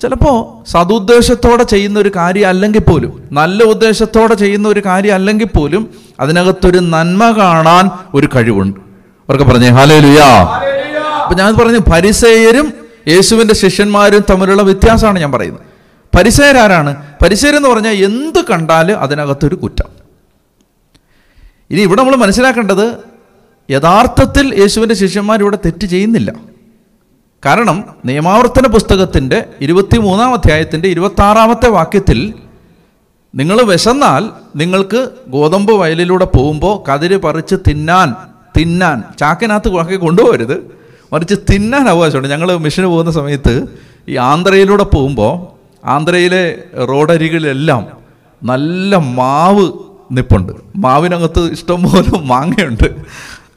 ചിലപ്പോൾ 0.01 0.70
സതുദ്ദേശത്തോടെ 0.72 1.63
ചെയ്യുന്ന 1.63 2.00
ഒരു 2.00 2.12
കാര്യം 2.15 2.50
അല്ലെങ്കിൽ 2.50 2.79
പോലും 2.79 3.29
നല്ല 3.32 3.63
ഉദ്ദേശത്തോടെ 3.63 4.34
ചെയ്യുന്ന 4.34 4.67
ഒരു 4.67 4.82
കാര്യം 4.86 5.13
അല്ലെങ്കിൽ 5.13 5.46
പോലും 5.46 5.89
അതിനകത്തൊരു 6.20 6.79
നന്മ 6.79 7.32
കാണാൻ 7.32 7.89
ഒരു 8.13 8.29
കഴിവുണ്ട്. 8.36 8.79
അവർക്ക് 8.79 9.46
പറഞ്ഞേ 9.46 9.70
ഹാലേ 9.70 10.00
ലുയാ 10.00 10.27
അപ്പൊ 11.22 11.36
ഞാൻ 11.36 11.56
പറഞ്ഞു 11.56 11.79
പരിസേയരും 11.94 12.74
യേശുവിന്റെ 13.08 13.53
ശിഷ്യന്മാരും 13.53 14.24
തമ്മിലുള്ള 14.29 14.62
വ്യത്യാസമാണ് 14.62 15.20
ഞാൻ 15.20 15.32
പറയുന്നത്. 15.32 15.62
പരിസയരാരാണ്? 16.17 16.96
പരിസയരെന്ന് 17.24 17.70
പറഞ്ഞാൽ 17.70 17.91
എന്ത് 17.91 18.46
കണ്ടാലും 18.51 19.00
അതിനകത്തൊരു 19.00 19.56
കുറ്റം. 19.56 19.89
ഇനി 21.72 21.82
ഇവിടെ 21.82 22.00
നമ്മൾ 22.01 22.15
മനസ്സിലാക്കേണ്ടത് 22.15 22.86
യഥാർത്ഥത്തിൽ 23.69 24.55
യേശുവിന്റെ 24.59 24.95
ശിഷ്യന്മാർ 24.95 25.39
ഇവിടെ 25.41 25.57
തെറ്റ് 25.65 25.86
ചെയ്യുന്നില്ല. 25.86 26.33
കാരണം 27.45 27.83
നിയമാവർത്തന 28.05 28.67
പുസ്തകത്തിന്റെ 28.67 29.45
ഇരുപത്തി 29.62 29.97
മൂന്നാം 29.97 30.33
അധ്യായത്തിന്റെ 30.33 30.89
ഇരുപത്തി 30.89 31.21
ആറാമത്തെ 31.21 31.67
വാക്യത്തിൽ 31.69 32.33
നിങ്ങൾ 33.36 33.62
വിശന്നാൽ 33.62 34.29
നിങ്ങൾക്ക് 34.55 35.09
ഗോതമ്പ് 35.27 35.74
വയലിലൂടെ 35.74 36.25
പോകുമ്പോൾ 36.25 36.91
കതിര് 36.91 37.17
പറിച്ച് 37.17 37.55
തിന്നാൻ 37.55 38.15
തിന്നാൻ 38.57 39.03
ചാക്കിനകത്ത് 39.19 39.77
ആക്കി 39.77 39.95
കൊണ്ടുപോകരുത്. 39.95 40.71
മറിച്ച് 41.13 41.36
തിന്നാൻ 41.53 41.89
അവകാശമുണ്ട്. 41.89 42.27
ഞങ്ങൾ 42.27 42.57
മിഷന് 42.57 42.86
പോകുന്ന 42.86 43.12
സമയത്ത് 43.12 43.65
ഈ 44.09 44.15
ആന്ധ്രയിലൂടെ 44.15 44.83
പോകുമ്പോൾ 44.83 45.57
ആന്ധ്രയിലെ 45.88 46.63
റോഡരികളിലെല്ലാം 46.88 47.88
നല്ല 48.43 48.95
മാവ് 48.95 49.71
നിപ്പുണ്ട്. 50.12 50.53
മാവിനകത്ത് 50.75 51.51
ഇഷ്ടംപോലെ 51.51 52.19
മാങ്ങയുണ്ട്. 52.19 52.95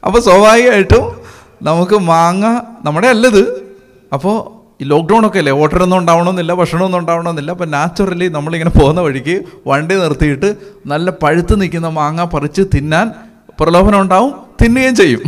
അപ്പോൾ 0.03 0.19
സ്വാഭാവികമായിട്ടും 0.19 1.21
നമുക്ക് 1.63 1.95
മാങ്ങ 1.95 2.45
നമ്മുടെ 2.83 3.07
അല്ലത്. 3.07 3.71
അപ്പോൾ 4.13 4.61
ഈ 4.83 4.85
ലോക്ക്ഡൗൺ 4.87 5.27
ഒക്കെ 5.27 5.39
അല്ലേ? 5.39 5.51
ഓട്ടറൊന്നും 5.51 5.97
ഉണ്ടാവണമെന്നില്ല 5.97 6.53
ഭക്ഷണമൊന്നും 6.53 6.99
ഉണ്ടാവണമെന്നില്ല. 6.99 7.51
അപ്പോൾ 7.51 7.65
നാച്ചുറലി 7.65 8.27
നമ്മളിങ്ങനെ 8.27 8.69
പോകുന്ന 8.69 9.01
വഴിക്ക് 9.01 9.41
വണ്ടി 9.67 9.95
നിർത്തിയിട്ട് 9.95 10.55
നല്ല 10.85 11.09
പഴുത്ത് 11.09 11.61
നിൽക്കുന്ന 11.61 11.87
മാങ്ങ 11.87 12.23
പറിച്ച് 12.23 12.61
തിന്നാൻ 12.61 13.11
പ്രലോഭനം 13.59 14.01
ഉണ്ടാവും 14.01 14.33
തിന്നുകയും 14.61 14.95
ചെയ്യും. 14.95 15.21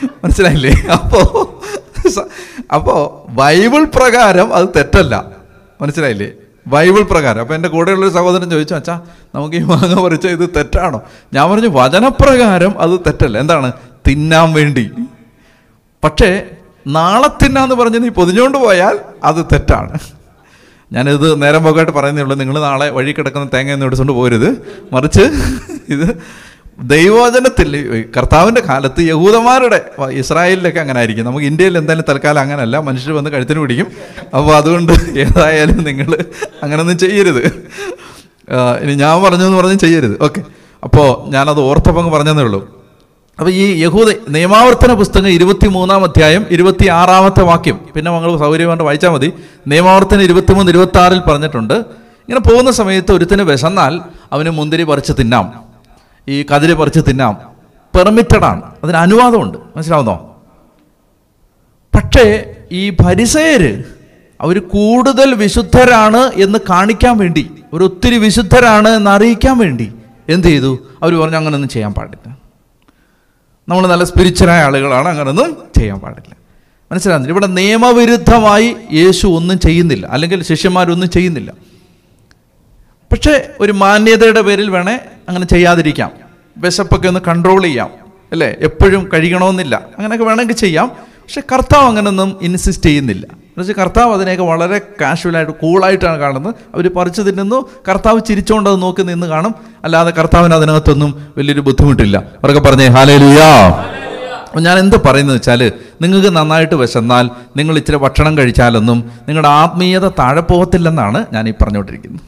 മനസ്സിലായില്ലേ? 0.24 0.70
അപ്പോൾ 0.92 1.46
അപ്പോൾ 2.72 3.30
ബൈബിൾ 3.32 3.84
പ്രകാരം 3.84 4.54
അത് 4.54 4.68
തെറ്റല്ല. 4.76 5.24
മനസ്സിലായില്ലേ? 5.80 6.30
ബൈബിൾ 6.66 7.02
പ്രകാരം. 7.02 7.40
അപ്പോൾ 7.40 7.54
എന്റെ 7.54 7.68
കൂടെയുള്ളൊരു 7.68 8.12
സഹോദരൻ 8.12 8.50
ചോദിച്ചു 8.50 8.74
അച്ഛാ 8.74 9.00
നമുക്ക് 9.34 9.56
ഈ 9.56 9.62
മാങ്ങ 9.62 10.02
പറിച്ച 10.02 10.26
ഇത് 10.26 10.50
തെറ്റാണോ? 10.56 11.02
ഞാൻ 11.32 11.50
പറഞ്ഞു 11.50 11.68
വചനപ്രകാരം 11.68 12.80
അത് 12.80 13.00
തെറ്റല്ല. 13.06 13.38
എന്താണ്? 13.38 13.72
തിന്നാൻ 14.08 14.52
വേണ്ടി. 14.52 14.90
പക്ഷേ 16.04 16.46
നാളെ 16.86 17.28
തിന്നാന്ന് 17.28 17.74
പറഞ്ഞ് 17.74 18.02
നീ 18.02 18.08
പൊതിഞ്ഞുകൊണ്ട് 18.08 18.58
പോയാൽ 18.58 18.98
അത് 19.24 19.44
തെറ്റാണ്. 19.52 19.98
ഞാനിത് 20.92 21.42
നേരം 21.42 21.64
പോകായിട്ട് 21.64 21.92
പറയുന്നേ 21.92 22.22
ഉള്ളൂ 22.22 22.36
നിങ്ങൾ 22.36 22.60
നാളെ 22.60 22.90
വഴി 22.90 23.12
കിടക്കുന്ന 23.12 23.48
തേങ്ങ 23.54 23.72
ഒന്നും 23.72 23.86
എടുത്തുകൊണ്ട് 23.86 24.12
പോരുത്. 24.12 24.48
മറിച്ച് 24.92 25.24
ഇത് 25.88 26.16
ദൈവവചനത്തിൽ 26.78 27.70
കർത്താവിന്റെ 28.16 28.60
കാലത്ത് 28.60 29.00
യഹൂദന്മാരുടെ 29.00 29.78
ഇസ്രായേലിലൊക്കെ 30.10 30.80
അങ്ങനെ 30.80 30.98
ആയിരിക്കും 30.98 31.24
നമുക്ക് 31.24 31.46
ഇന്ത്യയിൽ 31.46 31.78
എന്തായാലും 31.78 32.04
തൽക്കാലം 32.08 32.40
അങ്ങനല്ല. 32.40 32.78
മനുഷ്യർ 32.78 33.12
വന്ന് 33.12 33.30
കഴുത്തിന് 33.30 33.58
പിടിക്കും. 33.58 33.86
അപ്പോൾ 34.36 34.56
അതുകൊണ്ട് 34.56 34.92
ഏതായാലും 34.92 35.84
നിങ്ങൾ 35.84 36.24
അങ്ങനൊന്നും 36.62 36.98
ചെയ്യരുത്. 36.98 37.42
ഇനി 38.82 38.94
ഞാൻ 38.94 39.22
പറഞ്ഞു 39.22 39.44
എന്ന് 39.44 39.58
പറഞ്ഞ് 39.58 39.78
ചെയ്യരുത്. 39.78 40.22
ഓക്കെ. 40.22 40.42
അപ്പോൾ 40.82 41.30
ഞാനത് 41.30 41.60
ഓർത്തപ്പങ്ങ് 41.60 42.12
പറഞ്ഞതേ 42.12 42.42
ഉള്ളൂ. 42.42 42.79
അപ്പോൾ 43.40 43.52
ഈ 43.52 43.82
യഹൂദ 43.82 44.14
നിയമാവർത്തന 44.28 44.94
പുസ്തകം 44.94 45.28
ഇരുപത്തി 45.28 45.68
മൂന്നാം 45.68 46.04
അധ്യായം 46.04 46.46
ഇരുപത്തി 46.50 46.88
ആറാമത്തെ 46.88 47.42
വാക്യം. 47.42 47.80
പിന്നെ 47.94 48.12
നമ്മൾ 48.12 48.38
സൗകര്യമായിട്ട് 48.38 48.84
വായിച്ചാൽ 48.84 49.10
മതി. 49.10 49.32
നിയമാവർത്തനം 49.66 50.22
ഇരുപത്തിമൂന്ന് 50.22 50.72
ഇരുപത്തി 50.72 50.98
ആറിൽ 50.98 51.20
പറഞ്ഞിട്ടുണ്ട്. 51.20 51.74
ഇങ്ങനെ 51.74 52.40
പോകുന്ന 52.40 52.70
സമയത്ത് 52.70 53.12
ഒരുത്തിന് 53.12 53.42
വിശന്നാൽ 53.42 54.00
അവന് 54.32 54.50
മുന്തിരി 54.50 54.82
പറിച്ച് 54.82 55.12
തിന്നാം. 55.20 55.64
ഈ 56.28 56.42
കതിര് 56.42 56.74
പറിച്ച് 56.74 57.00
തിന്നാം. 57.08 57.38
പെർമിറ്റഡാണ് 57.96 58.62
അതിന് 58.84 58.96
അനുവാദമുണ്ട്. 58.96 59.58
മനസ്സിലാവുന്നോ? 59.76 60.42
പക്ഷേ 61.94 62.54
ഈ 62.72 62.90
പരിസയര് 62.90 63.82
അവർ 64.40 64.58
കൂടുതൽ 64.58 65.34
വിശുദ്ധരാണ് 65.34 66.32
എന്ന് 66.32 66.58
കാണിക്കാൻ 66.70 67.18
വേണ്ടി 67.18 67.50
ഒരു 67.72 67.84
ഒത്തിരി 67.84 68.18
വിശുദ്ധരാണ് 68.18 68.88
എന്ന് 68.88 69.10
അറിയിക്കാൻ 69.10 69.58
വേണ്ടി 69.58 69.92
എന്ത് 70.28 70.46
ചെയ്തു? 70.46 70.78
അവർ 71.02 71.14
പറഞ്ഞു 71.14 71.36
അങ്ങനെയൊന്നും 71.36 71.68
ചെയ്യാൻ 71.68 71.92
പാടില്ല. 71.92 72.39
നമ്മൾ 73.70 73.86
നല്ല 73.86 74.04
സ്പിരിച്വലായ 74.04 74.62
ആളുകളാണ്. 74.62 75.08
അങ്ങനൊന്നും 75.08 75.56
ചെയ്യാൻ 75.78 75.98
പാടില്ല. 75.98 76.36
മനസ്സിലാകുന്നില്ല 76.92 77.32
ഇവിടെ 77.32 77.46
നിയമവിരുദ്ധമായി 77.46 78.76
യേശു 78.92 79.26
ഒന്നും 79.26 79.58
ചെയ്യുന്നില്ല. 79.58 80.06
അല്ലെങ്കിൽ 80.06 80.42
ശിഷ്യന്മാരൊന്നും 80.42 81.10
ചെയ്യുന്നില്ല. 81.10 81.52
പക്ഷേ 83.12 83.48
ഒരു 83.60 83.72
മാന്യതയുടെ 83.72 84.40
പേരിൽ 84.40 84.70
വേണേ 84.70 85.00
അങ്ങനെ 85.28 85.46
ചെയ്യാതിരിക്കാം. 85.46 86.10
വിശപ്പൊക്കെ 86.58 87.08
ഒന്ന് 87.08 87.20
കൺട്രോൾ 87.20 87.62
ചെയ്യാം. 87.62 87.90
അല്ലേ? 88.32 88.54
എപ്പോഴും 88.58 89.08
കഴിക്കണമെന്നില്ല 89.14 89.76
അങ്ങനെയൊക്കെ 89.76 90.24
വേണമെങ്കിൽ 90.24 90.54
ചെയ്യാം. 90.54 90.88
പക്ഷെ 91.08 91.42
കർത്താവ് 91.52 91.84
അങ്ങനെയൊന്നും 91.84 92.38
ഇൻസിസ്റ്റ് 92.42 92.86
ചെയ്യുന്നില്ല. 92.86 93.26
എന്നുവെച്ചാൽ 93.50 93.84
കർത്താവ് 93.84 94.14
അതിനെയൊക്കെ 94.14 94.44
വളരെ 94.44 94.78
കാഷ്വലായിട്ട് 94.78 95.52
കൂളായിട്ടാണ് 95.52 96.18
കാണുന്നത്. 96.18 96.54
അവർ 96.74 96.94
പറിച്ചു 96.94 97.22
തിന്നുന്നു 97.22 97.70
കർത്താവ് 97.88 98.20
ചിരിച്ചുകൊണ്ട് 98.28 98.70
അത് 98.70 98.82
നോക്കി 98.82 99.02
നിന്ന് 99.02 99.26
കാണും. 99.26 99.54
അല്ലാതെ 99.84 100.10
കർത്താവിന് 100.10 100.54
അതിനകത്തൊന്നും 100.54 101.32
വലിയൊരു 101.38 101.60
ബുദ്ധിമുട്ടില്ല. 101.60 102.18
അവരൊക്കെ 102.18 102.60
പറഞ്ഞേ 102.60 102.86
ഹാലേ 102.86 103.16
ലുയാ 103.16 103.84
ഞാൻ 104.56 104.78
എന്ത് 104.78 104.96
പറയുന്നത് 105.04 105.36
വെച്ചാൽ 105.36 105.72
നിങ്ങൾക്ക് 106.02 106.36
നന്നായിട്ട് 106.36 106.74
വിശന്നാൽ 106.74 107.30
നിങ്ങൾ 107.56 107.76
ഇച്ചിരി 107.76 107.96
ഭക്ഷണം 107.96 108.38
കഴിച്ചാലൊന്നും 108.38 109.10
നിങ്ങളുടെ 109.28 109.48
ആത്മീയത 109.48 110.08
താഴെ 110.08 110.40
പോകത്തില്ലെന്നാണ് 110.40 111.26
ഞാൻ 111.32 111.48
ഈ 111.48 111.52
പറഞ്ഞുകൊണ്ടിരിക്കുന്നത്. 111.62 112.20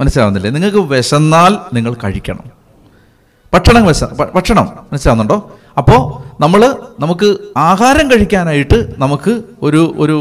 മനസ്സിലാവുന്നില്ലേ? 0.00 0.50
നിങ്ങൾക്ക് 0.50 0.78
വിശന്നാൽ 0.78 1.56
നിങ്ങൾ 1.74 1.94
കഴിക്കണം. 1.94 2.58
ഭക്ഷണം 3.54 3.86
വിശ 3.86 4.04
ഭക്ഷണം 4.34 4.64
മനസ്സിലാവുന്നുണ്ടോ? 4.64 5.58
അപ്പോൾ 5.78 6.00
നമ്മൾ 6.42 6.60
നമുക്ക് 7.00 7.28
ആഹാരം 7.56 8.06
കഴിക്കാനായിട്ട് 8.10 8.78
നമുക്ക് 8.98 9.32
ഒരു 9.62 9.82
ഒരു 9.98 10.16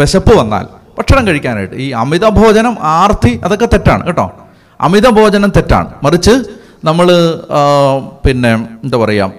വിശപ്പ് 0.00 0.32
വന്നാൽ 0.36 0.66
ഭക്ഷണം 0.98 1.26
കഴിക്കാനായിട്ട്. 1.26 1.74
ഈ 1.74 1.90
അമിത 2.02 2.28
ഭോജനം 2.28 2.76
ആർത്തി 2.82 3.40
അതൊക്കെ 3.44 3.66
തെറ്റാണ് 3.66 4.06
കേട്ടോ. 4.06 4.26
അമിത 4.80 5.08
ഭോജനം 5.08 5.52
തെറ്റാണ്. 5.56 5.88
മറിച്ച് 6.02 6.34
നമ്മൾ 6.84 7.06
പിന്നെ 8.26 8.52
എന്താ 8.84 8.98
പറയുക 8.98 9.32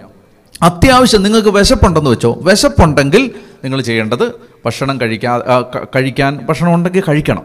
അത്യാവശ്യം 0.64 1.24
നിങ്ങൾക്ക് 1.24 1.50
വിശപ്പുണ്ടെന്ന് 1.50 2.12
വെച്ചോ. 2.12 2.32
വിശപ്പുണ്ടെങ്കിൽ 2.42 3.32
നിങ്ങൾ 3.64 3.82
ചെയ്യേണ്ടത് 3.82 4.26
ഭക്ഷണം 4.66 5.02
കഴിക്കാ 5.02 5.32
കഴിക്കാൻ 5.96 6.46
ഭക്ഷണം 6.50 6.74
ഉണ്ടെങ്കിൽ 6.76 7.04
കഴിക്കണം. 7.08 7.44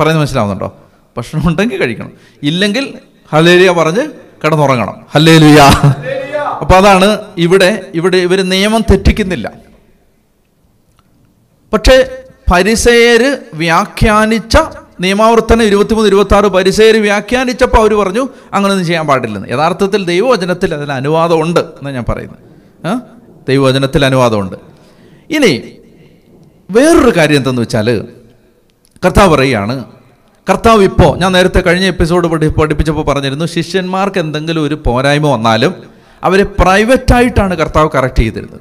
പറയുന്നത് 0.00 0.20
മനസ്സിലാവുന്നുണ്ടോ? 0.20 0.68
ഭക്ഷണം 1.16 1.48
ഉണ്ടെങ്കിൽ 1.48 1.80
കഴിക്കണം. 1.82 2.12
ഇല്ലെങ്കിൽ 2.42 2.84
ഹലേലിയ 3.32 3.70
പറഞ്ഞ് 3.70 4.04
കിടന്നുറങ്ങണം. 4.44 4.96
ഹല്ലേലുയ. 5.14 5.60
അപ്പൊ 6.62 6.74
അതാണ് 6.74 7.08
ഇവിടെ 7.38 7.90
ഇവിടെ 7.94 8.18
ഇവർ 8.26 8.40
നിയമം 8.48 8.82
തെറ്റിക്കുന്നില്ല. 8.90 9.46
പക്ഷേ 11.72 11.96
പരിസയര് 12.52 13.38
വ്യാഖ്യാനിച്ച 13.54 14.56
നിയമാവർത്തനം 15.00 15.62
ഇരുപത്തിമൂന്ന് 15.62 16.08
ഇരുപത്തി 16.08 16.34
ആറ് 16.34 16.44
പരിസയര് 16.44 16.98
വ്യാഖ്യാനിച്ചപ്പോൾ 16.98 17.78
അവർ 17.78 17.94
പറഞ്ഞു 17.94 18.28
അങ്ങനെയൊന്നും 18.52 18.86
ചെയ്യാൻ 18.86 19.06
പാടില്ലെന്ന്. 19.06 19.48
യഥാർത്ഥത്തിൽ 19.48 20.04
ദൈവവചനത്തിൽ 20.04 20.74
അതിന് 20.74 20.92
അനുവാദമുണ്ട് 20.92 21.60
എന്ന് 21.60 21.90
ഞാൻ 21.90 22.04
പറയുന്നത്. 22.08 22.42
ദൈവവചനത്തിൽ 23.48 24.04
അനുവാദമുണ്ട്. 24.04 24.56
ഇനി 25.30 25.52
വേറൊരു 26.70 27.12
കാര്യം 27.16 27.36
എന്തെന്ന് 27.36 27.62
വെച്ചാൽ 27.62 28.06
കർത്താവ് 29.04 29.34
പറയുകയാണ് 29.34 29.84
കർത്താവ് 30.50 30.84
ഇപ്പോൾ 30.84 31.18
ഞാൻ 31.18 31.32
നേരത്തെ 31.32 31.60
കഴിഞ്ഞ 31.60 31.86
എപ്പിസോഡ് 31.86 32.28
പഠി 32.28 32.48
പഠിപ്പിച്ചപ്പോൾ 32.48 33.04
പറഞ്ഞിരുന്നു 33.04 33.46
ശിഷ്യന്മാർക്ക് 33.46 34.18
എന്തെങ്കിലും 34.18 34.62
ഒരു 34.62 34.82
പോരായ്മ 34.86 35.26
വന്നാലും 35.26 35.91
അവരെ 36.24 36.42
പ്രൈവറ്റായിട്ടാണ് 36.42 37.54
കർത്താവ് 37.54 37.90
കറക്റ്റ് 37.94 38.18
ചെയ്തിരുന്നത്. 38.18 38.60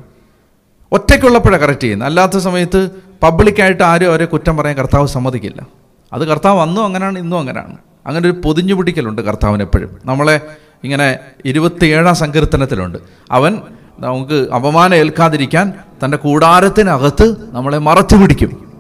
ഒറ്റയ്ക്കുള്ളപ്പോഴാണ് 0.92 1.62
കറക്റ്റ് 1.62 1.84
ചെയ്യുന്നത്. 1.84 2.08
അല്ലാത്ത 2.10 2.38
സമയത്ത് 2.38 2.90
പബ്ലിക്കായിട്ട് 3.24 3.84
ആരും 3.84 4.08
അവരെ 4.08 4.26
കുറ്റം 4.26 4.58
പറയാൻ 4.58 4.78
കർത്താവ് 4.78 5.08
സമ്മതിക്കില്ല. 5.08 5.68
അത് 6.14 6.28
കർത്താവ് 6.28 6.62
അന്നും 6.62 6.86
അങ്ങനെയാണ് 6.86 7.20
ഇന്നും 7.20 7.40
അങ്ങനെയാണ് 7.40 7.78
അങ്ങനെ 8.08 8.30
ഒരു 8.30 8.42
പൊതിഞ്ഞു 8.46 8.74
പിടിക്കലുണ്ട് 8.74 9.22
കർത്താവിന് 9.22 9.64
എപ്പോഴും. 9.64 9.98
നമ്മളെ 10.06 10.42
ഇങ്ങനെ 10.84 11.20
ഇരുപത്തിയേഴാം 11.46 12.16
സങ്കീർത്തനത്തിലുണ്ട്. 12.16 12.98
അവൻ 13.32 13.62
നമുക്ക് 14.00 14.52
അപമാനം 14.52 14.96
ഏൽക്കാതിരിക്കാൻ 14.96 15.74
തന്റെ 16.06 16.18
കൂടാരത്തിനകത്ത് 16.18 17.36
നമ്മളെ 17.52 17.78
മറച്ചു 17.78 18.16
പിടിക്കും. 18.16 18.72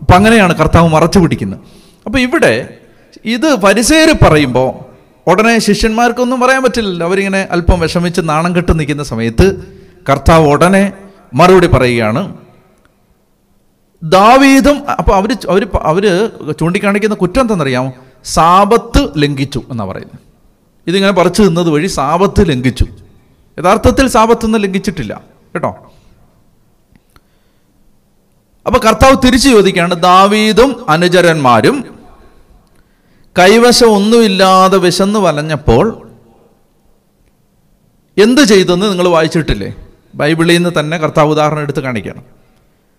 അപ്പം 0.00 0.14
അങ്ങനെയാണ് 0.14 0.56
കർത്താവ് 0.56 0.88
മറച്ചു 0.88 1.18
പിടിക്കുന്നത്. 1.18 1.60
അപ്പോൾ 2.06 2.18
ഇവിടെ 2.18 2.76
ഇത് 3.24 3.54
പരിസേര് 3.54 4.24
പറയുമ്പോൾ 4.24 4.91
ഉടനെ 5.26 5.58
ശിഷ്യന്മാർക്കൊന്നും 5.58 6.40
പറയാൻ 6.40 6.62
പറ്റില്ലല്ലോ. 6.62 7.06
അവരിങ്ങനെ 7.06 7.48
അല്പം 7.50 7.80
വിഷമിച്ച് 7.80 8.20
നാണം 8.24 8.56
കെട്ട് 8.56 8.78
നിൽക്കുന്ന 8.78 9.02
സമയത്ത് 9.02 9.78
കർത്താവ് 10.08 10.46
ഉടനെ 10.46 10.92
മറുപടി 11.34 11.66
പറയുകയാണ്. 11.66 12.36
ദാവീദും 14.02 14.90
അപ്പോൾ 14.90 15.16
അവർ 15.16 15.36
അവർ 15.46 15.66
അവർ 15.82 16.30
ചൂണ്ടിക്കാണിക്കുന്ന 16.60 17.14
കുറ്റം 17.14 17.40
എന്താണെന്നറിയാമോ? 17.40 17.92
സാപത്ത് 18.24 19.08
ലംഘിച്ചു 19.16 19.62
എന്നാണ് 19.70 19.90
പറയുന്നത്. 19.90 20.20
ഇതിങ്ങനെ 20.86 21.12
പറിച്ചു 21.12 21.42
നിന്നത് 21.42 21.70
വഴി 21.70 21.86
സാപത്ത് 21.86 22.48
ലംഘിച്ചു. 22.48 22.86
യഥാർത്ഥത്തിൽ 23.58 24.08
സാപത്തൊന്നും 24.08 24.60
ലംഘിച്ചിട്ടില്ല. 24.60 25.20
കേട്ടോ? 25.54 25.92
അപ്പോൾ 28.66 28.78
കർത്താവ് 28.78 29.26
തിരിച്ചു 29.26 29.48
ചോദിക്കുകയാണ് 29.48 30.02
ദാവീദും 30.02 30.90
അനുചരന്മാരും 30.90 32.01
കൈവശം 33.38 33.86
ഒന്നുമില്ലാതെ 33.86 34.78
വിശന്ന് 34.78 35.18
വലഞ്ഞപ്പോൾ 35.18 36.08
എന്ത് 38.18 38.40
ചെയ്തെന്ന് 38.40 38.86
നിങ്ങൾ 38.86 39.08
വായിച്ചിട്ടില്ലേ? 39.08 39.74
ബൈബിളിൽ 40.14 40.54
നിന്ന് 40.54 40.70
തന്നെ 40.78 40.96
കർത്താവ് 40.96 41.30
ഉദാഹരണം 41.30 41.60
എടുത്ത് 41.60 41.80
കാണിക്കണം. 41.80 42.22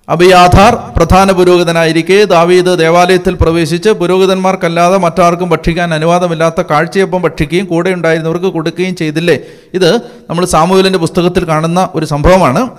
അബിയാഥാർ 0.10 0.75
പ്രധാന 0.75 1.32
പുരോഹിതനായിരിക്കെ 1.32 2.24
ദാവീദ് 2.24 2.80
ദേവാലയത്തിൽ 2.80 3.38
പ്രവേശിച്ച് 3.42 3.90
പുരോഹിതന്മാർക്കല്ലാതെ 3.90 4.98
മറ്റാർക്കും 4.98 5.50
ഭക്ഷിക്കാൻ 5.50 5.94
അനുവാദമില്ലാത്ത 5.94 6.62
കാഴ്ചയൊപ്പം 6.62 7.22
ഭക്ഷിക്കുകയും 7.22 7.66
കൂടെ 7.66 7.90
ഉണ്ടായിരുന്നവർക്ക് 7.90 8.46
കൊടുക്കുകയും 8.46 8.96
ചെയ്തില്ലേ? 8.96 9.40
ഇത് 9.74 9.96
നമ്മൾ 10.30 10.46
സാമൂഹലിന്റെ 10.46 11.00
പുസ്തകത്തിൽ 11.00 11.48
കാണുന്ന 11.48 11.90
ഒരു 11.96 12.06
സംഭവമാണ്. 12.06 12.70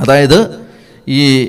അതായത് 0.00 0.56
ഈ 1.08 1.48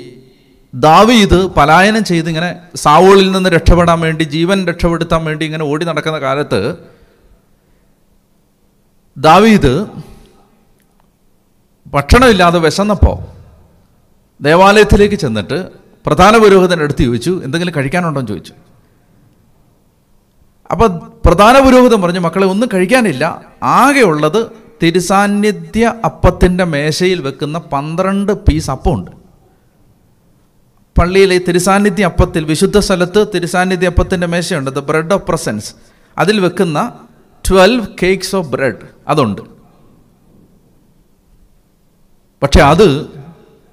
ദാവീദ് 0.74 1.46
പലായനം 1.46 2.04
ചെയ്ത് 2.04 2.28
ഇങ്ങനെ 2.28 2.60
സാവൂളിൽ 2.74 3.32
നിന്ന് 3.32 3.48
രക്ഷപ്പെടാൻ 3.48 4.00
വേണ്ടി 4.00 4.24
ജീവൻ 4.24 4.66
രക്ഷപ്പെടുത്താൻ 4.66 5.24
വേണ്ടി 5.24 5.46
ഇങ്ങനെ 5.46 5.64
ഓടി 5.64 5.84
നടക്കുന്ന 5.84 6.18
കാലത്ത് 6.18 6.76
ദാവീദ് 9.16 9.86
ഭക്ഷണമില്ലാതെ 11.86 12.58
വിശന്നപ്പോൾ 12.58 13.18
ദേവാലയത്തിലേക്ക് 14.42 15.14
ചെന്നിട്ട് 15.14 15.68
പ്രധാന 16.06 16.38
പുരോഹിതന്റെ 16.38 16.84
അടുത്ത് 16.84 17.00
ചോദിച്ചു 17.00 17.40
എന്തെങ്കിലും 17.44 17.72
കഴിക്കാനുണ്ടോ? 17.76 18.20
എന്ന് 18.20 18.28
ചോദിച്ചു. 18.28 18.52
അപ്പോൾ 20.70 20.86
പ്രധാന 21.24 21.60
പുരോഹിതൻ 21.60 22.02
പറഞ്ഞു 22.02 22.20
മക്കളെ 22.20 22.46
ഒന്നും 22.46 22.68
കഴിക്കാനില്ല. 22.74 23.42
ആകെയുള്ളത് 23.62 24.46
തിരുസാന്നിധ്യ 24.82 25.94
അപ്പത്തിന്റെ 26.04 26.64
മേശയിൽ 26.64 27.22
വെക്കുന്ന 27.22 27.58
പന്ത്രണ്ട് 27.58 28.32
പീസ് 28.32 28.70
അപ്പമുണ്ട് 28.70 29.21
പള്ളിയിലെ 30.98 31.38
തിരുസാന്നിധ്യ 31.38 32.04
അപ്പത്തിൽ 32.04 32.44
വിശുദ്ധ 32.44 32.78
സ്ഥലത്ത് 32.78 33.26
തിരുസാന്നിധ്യ 33.34 33.86
അപ്പത്തിന്റെ 33.86 34.26
മേശയുണ്ട്. 34.26 34.70
ദ 34.70 34.78
ബ്രെഡ് 34.78 35.14
ഓഫ് 35.14 35.22
പ്രസൻസ് 35.22 35.74
അതിൽ 36.18 36.40
വെക്കുന്ന 36.40 36.92
ട്വൽവ് 37.50 37.86
കേക്ക്സ് 38.02 38.36
ഓഫ് 38.36 38.48
ബ്രെഡ് 38.48 38.76
അതുണ്ട്. 39.08 39.42
പക്ഷെ 42.42 42.60
അത് 42.60 43.06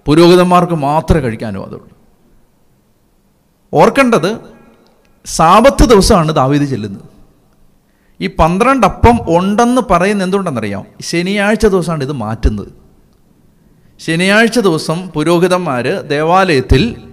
പുരോഹിതന്മാർക്ക് 0.06 0.74
മാത്രമേ 0.74 1.20
കഴിക്കാനും 1.20 1.66
അതുള്ളൂ. 1.66 1.90
ഓർക്കേണ്ടത് 3.74 4.38
സാപത്ത് 5.26 5.86
ദിവസമാണ് 5.86 6.32
ദാവീദ് 6.32 6.64
ചെല്ലുന്നത്. 6.64 7.02
ഈ 8.22 8.28
പന്ത്രണ്ട് 8.28 8.88
അപ്പം 8.88 9.20
ഉണ്ടെന്ന് 9.28 9.82
പറയുന്ന 9.91 10.24
എന്തുകൊണ്ടെന്നറിയാം? 10.24 10.86
ശനിയാഴ്ച 11.02 11.65
ദിവസമാണ് 11.65 12.04
ഇത് 12.04 12.12
മാറ്റുന്നത്. 12.12 12.67
ശനിയാഴ്ച 14.00 14.60
ദിവസം 14.60 15.08
പുരോഹിതന്മാർ 15.08 15.88
ദേവാലയത്തിൽ 15.88 17.09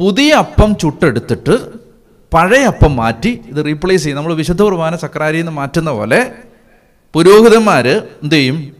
പുതിയ 0.00 0.32
അപ്പം 0.32 0.76
ചുട്ടെടുത്തിട്ട് 0.76 1.68
പഴയ 2.34 2.64
അപ്പം 2.64 2.96
മാറ്റി 2.96 3.40
ഇത് 3.46 3.64
റീപ്ലേസ് 3.64 4.02
ചെയ്യും. 4.02 4.16
നമ്മൾ 4.16 4.34
വിശുദ്ധ 4.34 4.62
കുർബാന 4.62 4.96
സക്രാരിയിൽ 4.96 5.42
നിന്ന് 5.42 5.52
മാറ്റുന്ന 5.52 5.90
പോലെ 5.90 6.32
പുരോഹിതന്മാർ 7.14 7.88
എന്ത് 7.88 8.34
ചെയ്യും? 8.34 8.76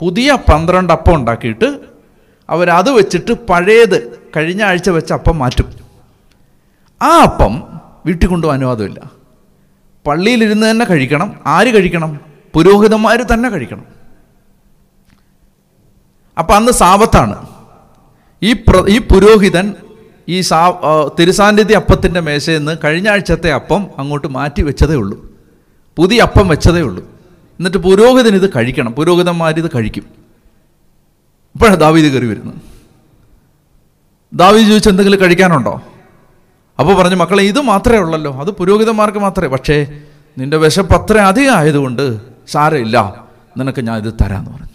പുതിയ 0.00 0.38
പന്ത്രണ്ട് 0.52 0.92
അപ്പം 0.92 1.14
ഉണ്ടാക്കിയിട്ട് 1.14 1.80
അവരത് 2.50 2.90
വെച്ചിട്ട് 2.90 3.32
പഴയത് 3.32 4.18
കഴിഞ്ഞ 4.36 4.62
ആഴ്ച 4.62 4.90
വെച്ച 4.90 5.12
അപ്പം 5.12 5.38
മാറ്റും. 5.38 5.74
ആ 7.02 7.22
അപ്പം 7.22 7.80
വീട്ടിൽ 8.06 8.26
കൊണ്ടുപോകാൻ 8.26 8.58
അനുവാദമില്ല 8.58 9.10
പള്ളിയിലിരുന്ന് 10.06 10.70
തന്നെ 10.70 10.86
കഴിക്കണം. 10.86 11.40
ആര് 11.46 11.74
കഴിക്കണം? 11.74 12.20
പുരോഹിതന്മാർ 12.52 13.22
തന്നെ 13.22 13.48
കഴിക്കണം. 13.48 13.84
അപ്പം 16.38 16.56
അന്ന് 16.56 16.72
സാപത്താണ് 16.72 17.46
ഈ 18.42 18.52
പ്ര 18.52 18.84
ഈ 18.88 18.98
പുരോഹിതൻ 18.98 19.74
ഈ 20.28 20.40
സാ 20.40 20.80
തിരുസാന്നിധ്യ 21.20 21.76
അപ്പത്തിന്റെ 21.76 22.20
മേശയിൽ 22.20 22.58
നിന്ന് 22.58 22.76
കഴിഞ്ഞ 22.84 23.08
ആഴ്ചത്തെ 23.08 23.52
അപ്പം 23.52 23.86
അങ്ങോട്ട് 23.98 24.26
മാറ്റി 24.26 24.62
വെച്ചതേ 24.62 24.94
ഉള്ളൂ. 24.94 25.32
പുതിയ 25.96 26.22
അപ്പം 26.22 26.48
വെച്ചതേ 26.48 26.80
ഉള്ളൂ. 26.80 27.04
എന്നിട്ട് 27.04 27.78
പുരോഹിതൻ 27.78 28.34
ഇത് 28.34 28.50
കഴിക്കണം. 28.56 28.92
പുരോഹിതന്മാർ 28.92 29.58
ഇത് 29.58 29.70
കഴിക്കും. 29.74 30.02
ഇപ്പോഴാണ് 31.54 31.76
ദാവീദ് 31.76 32.12
കയറി 32.12 32.26
വരുന്നത് 32.26 32.54
ദാവീദ് 34.34 34.68
ചോദിച്ചു 34.68 34.88
എന്തെങ്കിലും 34.88 35.20
കഴിക്കാനുണ്ടോ? 35.20 35.82
അപ്പോൾ 36.78 36.96
പറഞ്ഞു 36.96 37.16
മക്കളെ 37.16 37.42
ഇത് 37.42 37.60
മാത്രമേ 37.60 37.98
ഉള്ളല്ലോ. 37.98 38.40
അത് 38.40 38.50
പുരോഹിതന്മാർക്ക് 38.50 39.18
മാത്രമേ. 39.18 39.48
പക്ഷേ 39.48 40.00
നിന്റെ 40.38 40.56
വിശപ്പ് 40.56 40.92
അത്ര 40.92 41.18
അധികം 41.18 41.56
ആയതുകൊണ്ട് 41.56 42.20
സാരമില്ല. 42.48 43.24
നിനക്ക് 43.58 43.80
ഞാൻ 43.80 44.06
ഇത് 44.06 44.14
തരാമെന്ന് 44.14 44.50
പറഞ്ഞു. 44.50 44.66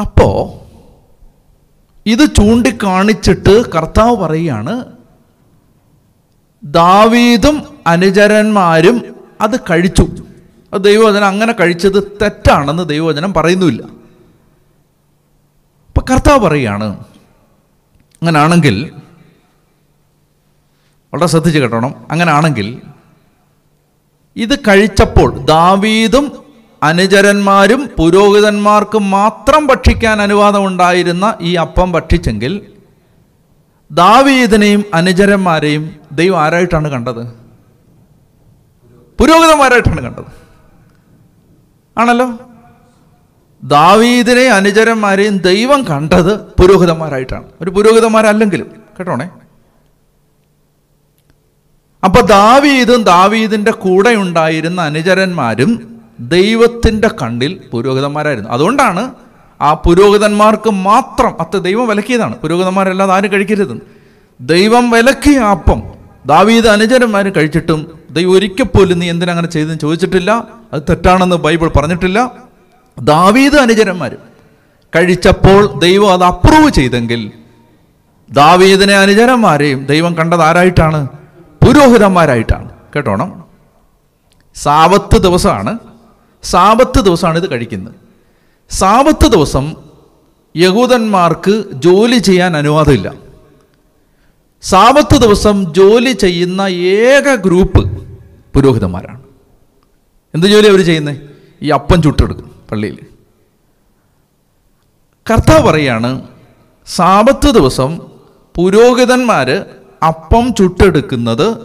അപ്പോ 0.00 0.58
ഇത് 2.06 2.34
ചൂണ്ടിക്കാണിച്ചിട്ട് 2.36 3.70
കർത്താവ് 3.70 4.16
പറയുകയാണ് 4.16 4.84
ദാവീദും 6.64 7.78
അനുചരന്മാരും 7.86 9.26
അത് 9.40 9.60
കഴിച്ചു. 9.60 10.08
അത് 10.72 10.84
ദൈവവചനം 10.84 11.26
അങ്ങനെ 11.26 11.52
കഴിച്ചത് 11.52 12.18
തെറ്റാണെന്ന് 12.22 12.88
ദൈവവചനം 12.88 13.34
പറയുന്നുമില്ല. 13.34 13.82
അപ്പൊ 15.88 16.02
കർത്താവ് 16.10 16.40
പറയുകയാണ് 16.40 17.04
അങ്ങനാണെങ്കിൽ 18.22 18.92
വളരെ 21.14 21.26
ശ്രദ്ധിച്ച് 21.26 21.58
കേട്ടോണം 21.58 21.94
അങ്ങനാണെങ്കിൽ 22.10 22.82
ഇത് 24.36 24.58
കഴിച്ചപ്പോൾ 24.58 25.44
ദാവീദും 25.44 26.41
അനുചരന്മാരും 26.82 27.90
പുരോഹിതന്മാർക്കും 27.98 29.10
മാത്രം 29.10 29.66
ഭക്ഷിക്കാൻ 29.66 30.22
അനുവാദമുണ്ടായിരുന്ന 30.22 31.34
ഈ 31.40 31.54
അപ്പം 31.54 31.92
ഭക്ഷിച്ചെങ്കിൽ 31.92 32.60
ദാവീദിനെയും 33.90 34.84
അനുചരന്മാരെയും 34.94 35.96
ദൈവം 36.12 36.40
ആരായിട്ടാണ് 36.40 36.88
കണ്ടത്? 36.88 37.26
പുരോഹിതന്മാരായിട്ടാണ് 39.20 40.00
കണ്ടത്. 40.00 40.24
ആണല്ലോ? 42.00 42.38
ദാവീദിനെ 43.64 44.42
അനുചരന്മാരെയും 44.42 45.38
ദൈവം 45.38 45.82
കണ്ടത് 45.82 46.40
പുരോഹിതന്മാരായിട്ടാണ്. 46.40 47.44
ഒരു 47.60 47.70
പുരോഹിതന്മാരല്ലെങ്കിലും 47.70 48.70
കേട്ടോണേ? 48.98 49.30
അപ്പൊ 52.04 52.20
ദാവീദും 52.20 53.02
ദാവീദിന്റെ 53.02 53.70
കൂടെ 53.70 54.14
ഉണ്ടായിരുന്ന 54.14 54.82
അനുചരന്മാരും 54.82 55.91
ദൈവത്തിന്റെ 56.28 57.08
കണ്ണിൽ 57.08 57.60
പുരോഹിതന്മാരായിരുന്നു. 57.72 58.50
അതുകൊണ്ടാണ് 58.50 59.14
ആ 59.60 59.74
പുരോഹിതന്മാർക്ക് 59.74 60.70
മാത്രം 60.70 61.40
അത്ത 61.40 61.56
ദൈവം 61.56 61.88
വിലക്കിയതാണ്. 61.88 62.36
പുരോഹിതന്മാരല്ലാതെ 62.36 63.12
ആരും 63.12 63.32
കഴിക്കരുതെന്ന് 63.32 63.80
ദൈവം 64.40 64.90
വിലക്കിയ 64.90 65.38
അപ്പം 65.38 65.82
ദാവീദ് 66.26 66.66
അനുചരന്മാർ 66.66 67.28
കഴിച്ചിട്ടും 67.28 67.98
ദൈവം 68.10 68.32
ഒരിക്കൽ 68.32 68.62
പോലും 68.62 68.98
നീ 68.98 69.10
എന്തിനങ്ങനെ 69.10 69.48
ചെയ്തെന്ന് 69.48 69.78
ചോദിച്ചിട്ടില്ല. 69.78 70.44
അത് 70.72 70.82
തെറ്റാണെന്ന് 70.82 71.36
ബൈബിൾ 71.36 71.68
പറഞ്ഞിട്ടില്ല. 71.68 72.32
ദാവീദ് 72.98 73.54
അനുചരന്മാർ 73.54 74.16
കഴിച്ചപ്പോൾ 74.96 75.78
ദൈവം 75.78 76.12
അത് 76.12 76.24
അപ്രൂവ് 76.24 76.70
ചെയ്തെങ്കിൽ 76.70 77.32
ദാവീദിനെ 78.30 78.94
അനുചരന്മാരെയും 78.94 79.86
ദൈവം 79.86 80.14
കണ്ടത് 80.14 80.42
ആരായിട്ടാണ്? 80.42 81.06
പുരോഹിതന്മാരായിട്ടാണ്. 81.66 82.68
കേട്ടോണം? 82.96 83.44
സാവത്ത് 84.54 85.18
ദിവസമാണ് 85.18 85.78
സാപത്ത് 86.42 87.00
ദിവസമാണ് 87.00 87.38
ഇത് 87.38 87.50
കഴിക്കുന്നത്. 87.50 87.94
സാപത്ത് 88.70 89.26
ദിവസം 89.26 89.74
യഹൂദന്മാർക്ക് 90.56 91.64
ജോലി 91.72 92.18
ചെയ്യാൻ 92.18 92.56
അനുവാദമില്ല. 92.56 93.14
സാപത്ത് 94.62 95.16
ദിവസം 95.16 95.74
ജോലി 95.74 96.12
ചെയ്യുന്ന 96.12 96.62
ഏക 96.62 97.34
ഗ്രൂപ്പ് 97.34 98.02
പുരോഹിതന്മാരാണ്. 98.54 99.22
എന്ത് 100.34 100.46
ജോലി 100.46 100.68
അവർ 100.68 100.84
ചെയ്യുന്നത് 100.84 101.16
ഈ 101.62 101.68
അപ്പം 101.68 102.02
ചുട്ടെടുക്കും 102.02 102.50
പള്ളിയിൽ. 102.70 102.98
കർത്താവ് 105.30 105.66
പറയാണ് 105.66 106.22
സാപത്ത് 106.86 107.50
ദിവസം 107.50 108.00
പുരോഹിതന്മാർ 108.54 109.50
അപ്പം 110.06 110.54
ചുട്ടെടുക്കുന്നത് 110.54 111.56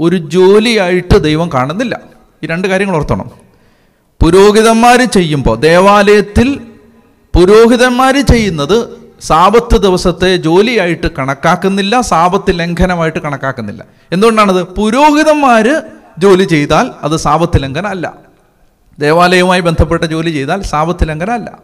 ഒരു 0.00 0.16
ജോലിയായിട്ട് 0.16 1.24
ദൈവം 1.24 1.50
കാണുന്നില്ല. 1.52 2.00
ഈ 2.42 2.46
രണ്ട് 2.46 2.68
കാര്യങ്ങൾ 2.68 2.96
ഓർത്തണം. 2.96 3.47
പുരോഹിതന്മാർ 4.22 5.02
ചെയ്യുമ്പോൾ 5.02 5.56
ദേവാലയത്തിൽ 5.56 6.60
പുരോഹിതന്മാർ 7.34 8.20
ചെയ്യുന്നത് 8.20 9.08
സാപത്ത് 9.20 9.76
ദിവസത്തെ 9.76 10.36
ജോലിയായിട്ട് 10.36 11.06
കണക്കാക്കുന്നില്ല 11.18 12.00
സാപത്ത് 12.00 12.58
ലംഘനമായിട്ട് 12.58 13.18
കണക്കാക്കുന്നില്ല. 13.18 13.84
എന്തുകൊണ്ടാണത്? 14.12 14.62
പുരോഹിതന്മാർ 14.62 15.82
ജോലി 16.18 16.44
ചെയ്താൽ 16.44 16.90
അത് 17.02 17.16
സാപത്ത് 17.16 17.62
ലംഘന 17.62 17.86
അല്ല. 17.86 18.14
ദേവാലയവുമായി 18.98 19.60
ബന്ധപ്പെട്ട 19.60 20.04
ജോലി 20.04 20.30
ചെയ്താൽ 20.30 20.62
സാപത്ത് 20.62 21.08
ലംഘന 21.08 21.30
അല്ല. 21.30 21.58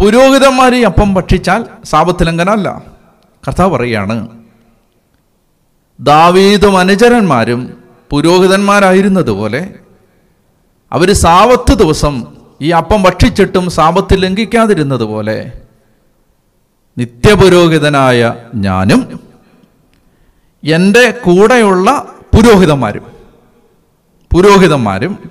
പുരോഹിതന്മാർ 0.00 0.74
അപ്പം 0.74 1.14
ഭക്ഷിച്ചാൽ 1.14 1.64
സാപത്ത് 1.84 2.26
ലംഘന 2.26 2.50
അല്ല. 2.50 2.82
കഥ 3.48 3.62
പറയുകയാണ് 3.62 4.28
ദാവീദും 6.00 6.78
അനുചരന്മാരും 6.78 7.82
പുരോഹിതന്മാരായിരുന്നതുപോലെ 8.10 9.74
അവർ 10.92 11.12
സാവത്ത് 11.12 11.72
ദിവസം 11.72 12.24
ഈ 12.60 12.70
അപ്പം 12.70 13.02
ഭക്ഷിച്ചിട്ടും 13.02 13.70
സാപത്ത് 13.70 14.22
ലംഘിക്കാതിരുന്നത് 14.22 15.02
പോലെ 15.02 15.52
നിത്യപുരോഹിതനായ 16.98 18.34
ഞാനും 18.54 19.20
എന്റെ 20.64 21.10
കൂടെയുള്ള 21.10 22.14
പുരോഹിതന്മാരും 22.34 23.06
പുരോഹിതന്മാരും 24.34 25.30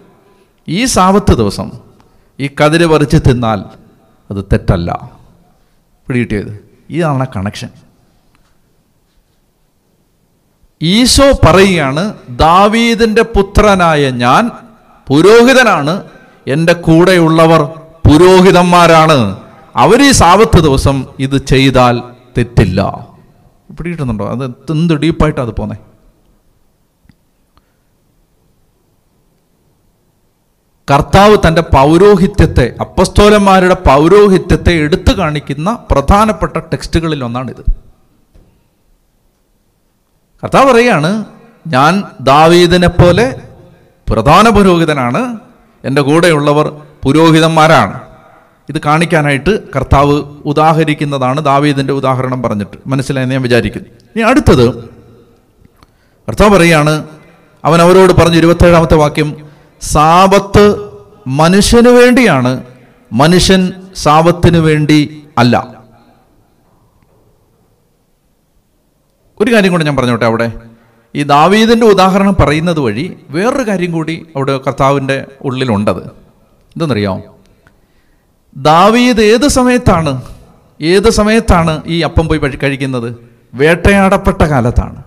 ഈ 0.68 0.86
സാവത്ത് 0.86 1.34
ദിവസം 1.34 1.72
ഈ 2.39 2.50
കതിര് 2.63 2.86
പറിച്ച് 2.86 3.18
തിന്നാൽ 3.18 3.63
അത് 4.32 4.46
തെറ്റല്ല. 4.54 5.10
പിടികിട്ടിയത്. 6.08 6.70
ഇതാണ് 6.89 7.28
കണക്ഷൻ 7.36 7.70
ഈശോ 10.82 11.32
പറയുകയാണ് 11.32 12.13
ദാവീദിന്റെ 12.30 13.22
പുത്രനായ 13.22 14.10
ഞാൻ 14.10 14.52
പുരോഹിതനാണ്. 15.08 16.04
എന്റെ 16.48 16.74
കൂടെയുള്ളവർ 16.74 17.62
പുരോഹിതന്മാരാണ്. 18.08 19.39
അവർ 19.76 20.02
ഈ 20.02 20.12
സാവത്ത് 20.12 20.60
ദിവസം 20.60 21.06
ഇത് 21.20 21.46
ചെയ്താൽ 21.46 22.02
തെറ്റില്ല. 22.38 23.08
പിടിയിട്ടുന്നുണ്ടോ 23.80 24.28
അത് 24.28 24.46
എന്ത് 24.46 24.94
ഡീപ്പായിട്ടാണ് 24.94 25.48
അത് 25.48 25.56
പോന്നെ? 25.56 25.76
കർത്താവ് 30.94 31.38
തന്റെ 31.48 31.62
പൗരോഹിത്യത്തെ 31.62 32.76
അപ്പസ്തോലന്മാരുടെ 32.80 33.74
പൗരോഹിത്യത്തെ 33.74 34.74
എടുത്തു 34.74 35.13
കാണിക്കുന്ന 35.13 35.86
പ്രധാനപ്പെട്ട 35.91 36.58
ടെക്സ്റ്റുകളിൽ 36.58 37.24
ഒന്നാണിത്. 37.24 37.63
കർത്താവ് 40.44 40.72
പറയാണ് 40.72 41.26
ഞാൻ 41.68 42.04
ദാവീദിനെ 42.22 42.88
പോലെ 42.88 43.55
പ്രധാന 44.10 44.50
പുരോഹിതനാണ്. 44.50 45.38
എന്റെ 45.84 46.02
കൂടെയുള്ളവർ 46.02 46.82
പുരോഹിതന്മാരാണ്. 47.04 48.00
ഇത് 48.70 48.82
കാണിക്കാനായിട്ട് 48.86 49.70
കർത്താവ് 49.76 50.22
ഉദാഹരിക്കുന്നതാണ് 50.46 51.41
ദാവീദിന്റെ 51.41 51.94
ഉദാഹരണം 51.94 52.44
പറഞ്ഞിട്ട്. 52.44 52.78
മനസ്സിലായെന്ന് 52.88 53.36
ഞാൻ 53.36 53.41
വിചാരിക്കുന്നു. 53.41 53.88
ഇനി 54.15 54.22
അടുത്തത് 54.22 54.84
കർത്താവ് 56.28 56.50
പറയുകയാണ് 56.50 57.08
അവൻ 57.65 57.82
അവരോട് 57.82 58.13
പറഞ്ഞു 58.13 58.38
ഇരുപത്തേഴാമത്തെ 58.38 58.96
വാക്യം 58.96 59.50
സാപത്ത് 59.82 60.91
മനുഷ്യന് 61.28 61.89
വേണ്ടിയാണ് 61.89 62.63
മനുഷ്യൻ 63.13 63.74
സാപത്തിന് 63.96 64.58
വേണ്ടി 64.58 65.24
അല്ല. 65.38 65.68
ഒരു 69.39 69.54
കാര്യം 69.54 69.72
കൂടെ 69.72 69.84
ഞാൻ 69.84 69.96
പറഞ്ഞോട്ടെ 69.96 70.26
അവിടെ. 70.26 70.75
ഈ 71.15 71.23
ദാവീദിന്റെ 71.23 71.86
ഉദാഹരണം 71.86 72.36
പറയുന്നത് 72.39 72.80
വഴി 72.80 73.17
വേറൊരു 73.30 73.67
കാര്യം 73.67 73.91
കൂടി 73.91 74.25
അവിടെ 74.36 74.58
കർത്താവിന്റെ 74.58 75.25
ഉള്ളിലുണ്ടത്. 75.41 76.04
എന്തെന്നറിയാമോ 76.04 77.21
ദാവീദ് 78.58 79.21
ഏത് 79.21 79.47
സമയത്താണ് 79.47 80.21
ഏത് 80.82 81.10
സമയത്താണ് 81.10 81.82
ഈ 81.86 82.01
അപ്പം 82.01 82.28
പോയി 82.28 82.39
കഴി- 82.39 82.60
കഴിക്കുന്നത്? 82.63 83.15
വേട്ടയാടപ്പെട്ട 83.54 84.41
കാലത്താണ്. 84.41 85.04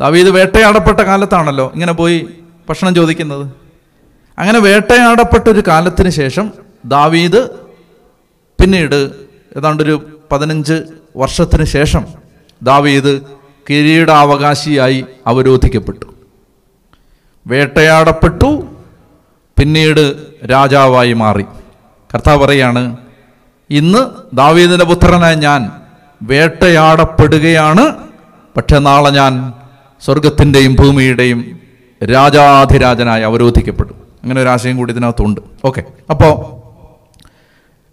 ദാവീദ് 0.00 0.28
വേട്ടയാടപ്പെട്ട 0.28 1.00
കാലത്താണല്ലോ 1.00 1.70
ഇങ്ങനെ 1.74 1.92
പോയി 1.92 2.28
ഭക്ഷണം 2.68 2.94
ചോദിക്കുന്നത്. 2.94 3.46
അങ്ങനെ 4.38 4.58
വേട്ടയാടപ്പെട്ട 4.58 5.48
ഒരു 5.48 5.62
കാലത്തിന് 5.68 6.10
ശേഷം 6.10 6.52
ദാവീദ് 6.84 7.48
പിന്നീട് 8.60 9.10
ഏതാണ്ടൊരു 9.56 10.20
പതിനഞ്ച് 10.32 10.82
വർഷത്തിന് 11.16 11.64
ശേഷം 11.64 12.04
ദാവീദ് 12.62 13.20
കിരീടാവകാശിയായി 13.70 15.04
അവരോധിക്കപ്പെട്ടു. 15.26 16.06
വേട്ടയാടപ്പെട്ടു. 17.46 18.68
പിന്നീട് 19.58 20.16
രാജാവായി 20.50 21.12
മാറി. 21.12 21.42
കർത്താവ് 22.14 22.46
പറയാണ് 22.46 22.96
ഇന്ന് 23.70 24.36
ദാവീദിന്റെ 24.36 24.84
പുത്രനായ 24.84 25.34
ഞാൻ 25.34 25.70
വേട്ടയാടപ്പെടുകയാണ്. 26.22 27.94
പക്ഷെ 28.56 28.78
നാളെ 28.78 29.10
ഞാൻ 29.10 29.52
സ്വർഗത്തിന്റെയും 30.04 30.74
ഭൂമിയുടെയും 30.74 31.60
രാജാധിരാജനായി 32.12 33.22
അവരോധിക്കപ്പെടും. 33.22 33.96
അങ്ങനെ 34.22 34.42
ഒരു 34.42 34.48
ആശയം 34.48 34.76
കൂടി 34.76 34.92
ഇതിനകത്തുണ്ട്. 34.92 35.40
ഓക്കെ. 35.64 35.84
അപ്പോൾ 36.10 36.56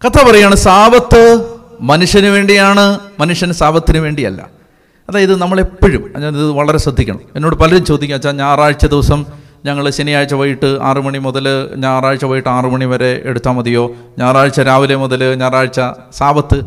കഥ 0.06 0.32
പറയാണ് 0.32 0.56
സാപത്ത് 0.56 1.50
മനുഷ്യന് 1.82 2.28
വേണ്ടിയാണ്. 2.28 3.00
മനുഷ്യൻ 3.20 3.54
സാപത്തിന് 3.54 3.98
വേണ്ടിയല്ല. 3.98 4.63
അതായത് 5.10 5.42
നമ്മളെപ്പോഴും 5.42 6.14
ഞാനിത് 6.18 6.52
വളരെ 6.52 6.78
ശ്രദ്ധിക്കണം. 6.78 7.20
എന്നോട് 7.36 7.56
പലരും 7.56 7.86
ചോദിക്കുക 7.86 8.16
വെച്ചാൽ 8.16 8.32
ഞായറാഴ്ച 8.32 8.86
ദിവസം 8.86 9.26
ഞങ്ങൾ 9.66 9.90
ശനിയാഴ്ച 9.90 10.34
വൈകിട്ട് 10.34 10.78
ആറു 10.82 11.02
മണി 11.02 11.18
മുതൽ 11.18 11.70
ഞായറാഴ്ച 11.76 12.26
വൈകിട്ട് 12.26 12.50
ആറു 12.50 12.68
മണി 12.68 12.86
വരെ 12.86 13.22
എടുത്താൽ 13.26 13.52
മതിയോ? 13.52 13.92
ഞായറാഴ്ച 14.20 14.60
രാവിലെ 14.60 14.96
മുതൽ 14.96 15.36
ഞായറാഴ്ച 15.36 15.82
സാപത്ത് 16.12 16.62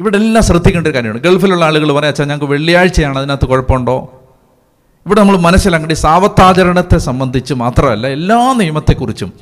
ഇവിടെ 0.00 0.16
എല്ലാം 0.16 0.44
ശ്രദ്ധിക്കേണ്ട 0.44 0.86
ഒരു 0.86 0.94
കാര്യമാണ്. 0.94 1.20
ഗൾഫിലുള്ള 1.20 1.64
ആളുകൾ 1.64 1.92
പറയാം 1.92 2.10
അച്ഛാ 2.10 2.24
ഞങ്ങൾക്ക് 2.24 2.44
വെള്ളിയാഴ്ചയാണ് 2.44 3.18
അതിനകത്ത് 3.18 3.46
കുഴപ്പമുണ്ടോ? 3.46 4.12
ഇവിടെ 5.06 5.20
നമ്മൾ 5.20 5.36
മനസ്സിലാക്കേണ്ട 5.36 5.92
സാവത്താചരണത്തെ 5.92 6.98
സംബന്ധിച്ച് 6.98 7.54
മാത്രമല്ല 7.54 8.06
എല്ലാ 8.06 8.54
നിയമത്തെക്കുറിച്ചും 8.58 9.32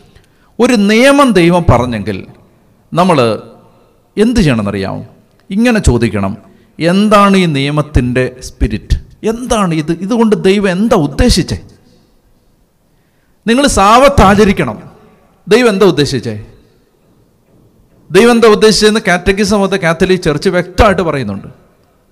ഒരു 0.60 0.72
നിയമം 0.72 1.30
ദൈവം 1.30 1.64
പറഞ്ഞെങ്കിൽ 1.70 2.26
നമ്മൾ 2.94 3.42
എന്ത് 4.18 4.40
ചെയ്യണമെന്നറിയാമോ 4.40 5.06
ഇങ്ങനെ 5.50 5.78
ചോദിക്കണം. 5.78 6.47
എന്താണ് 6.80 7.36
ഈ 7.36 7.46
നിയമത്തിന്റെ 7.46 8.36
സ്പിരിറ്റ്? 8.40 8.96
എന്താണ് 9.28 9.74
ഇത്? 9.74 9.92
ഇതുകൊണ്ട് 9.92 10.44
ദൈവം 10.44 10.70
എന്താ 10.70 10.96
ഉദ്ദേശിച്ചേ? 10.96 11.58
നിങ്ങൾ 13.46 13.66
സാവത്ത് 13.66 14.22
ആചരിക്കണം. 14.22 14.82
ദൈവം 15.48 15.68
എന്താ 15.68 15.86
ഉദ്ദേശിച്ചേ? 15.86 16.44
ദൈവം 18.10 18.30
എന്താ 18.30 18.48
ഉദ്ദേശിച്ചതെന്ന് 18.48 19.00
കാറ്റഗിസം 19.08 19.62
ഓഫ് 19.62 19.74
കാത്തലിക് 19.74 20.22
ചർച്ച് 20.22 20.48
വ്യക്തമായിട്ട് 20.48 21.02
പറയുന്നുണ്ട്. 21.02 21.46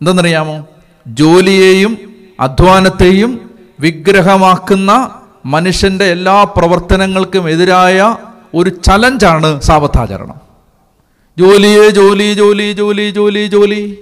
എന്തെന്നറിയാമോ? 0.01 0.67
ജോലിയെയും 1.07 1.99
അധ്വാനത്തെയും 2.41 3.51
വിഗ്രഹമാക്കുന്ന 3.81 5.21
മനുഷ്യന്റെ 5.47 6.05
എല്ലാ 6.05 6.45
പ്രവർത്തനങ്ങൾക്കും 6.45 7.51
എതിരായ 7.51 8.17
ഒരു 8.55 8.71
ചലഞ്ചാണ് 8.71 9.61
സാവത്താചരണം. 9.61 10.41
ജോലിയെ 11.39 11.89
ജോലി 11.89 12.35
ജോലി 12.35 12.73
ജോലി 12.73 13.11
ജോലി 13.11 13.47
ജോലി. 13.47 13.99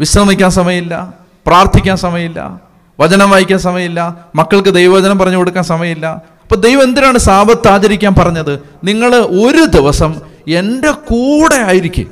വിശ്രമിക്കാൻ 0.00 0.50
സമയമില്ല 0.50 1.14
പ്രാർത്ഥിക്കാൻ 1.46 1.96
സമയമില്ല 1.96 2.60
വചനം 3.00 3.30
വായിക്കാൻ 3.30 3.58
സമയമില്ല 3.58 4.26
മക്കൾക്ക് 4.34 4.68
ദൈവവചനം 4.68 5.18
പറഞ്ഞു 5.18 5.36
കൊടുക്കാൻ 5.36 5.64
സമയമില്ല. 5.64 6.06
അപ്പൊ 6.42 6.56
ദൈവം 6.56 6.82
എന്തിനാണ് 6.82 7.18
സാപത്ത് 7.18 7.68
ആചരിക്കാൻ 7.68 8.14
പറഞ്ഞത്? 8.14 8.58
നിങ്ങൾ 8.84 9.14
ഒരു 9.16 9.64
ദിവസം 9.64 10.20
എന്റെ 10.48 10.90
കൂടെ 10.90 11.54
ആയിരിക്കും. 11.54 12.06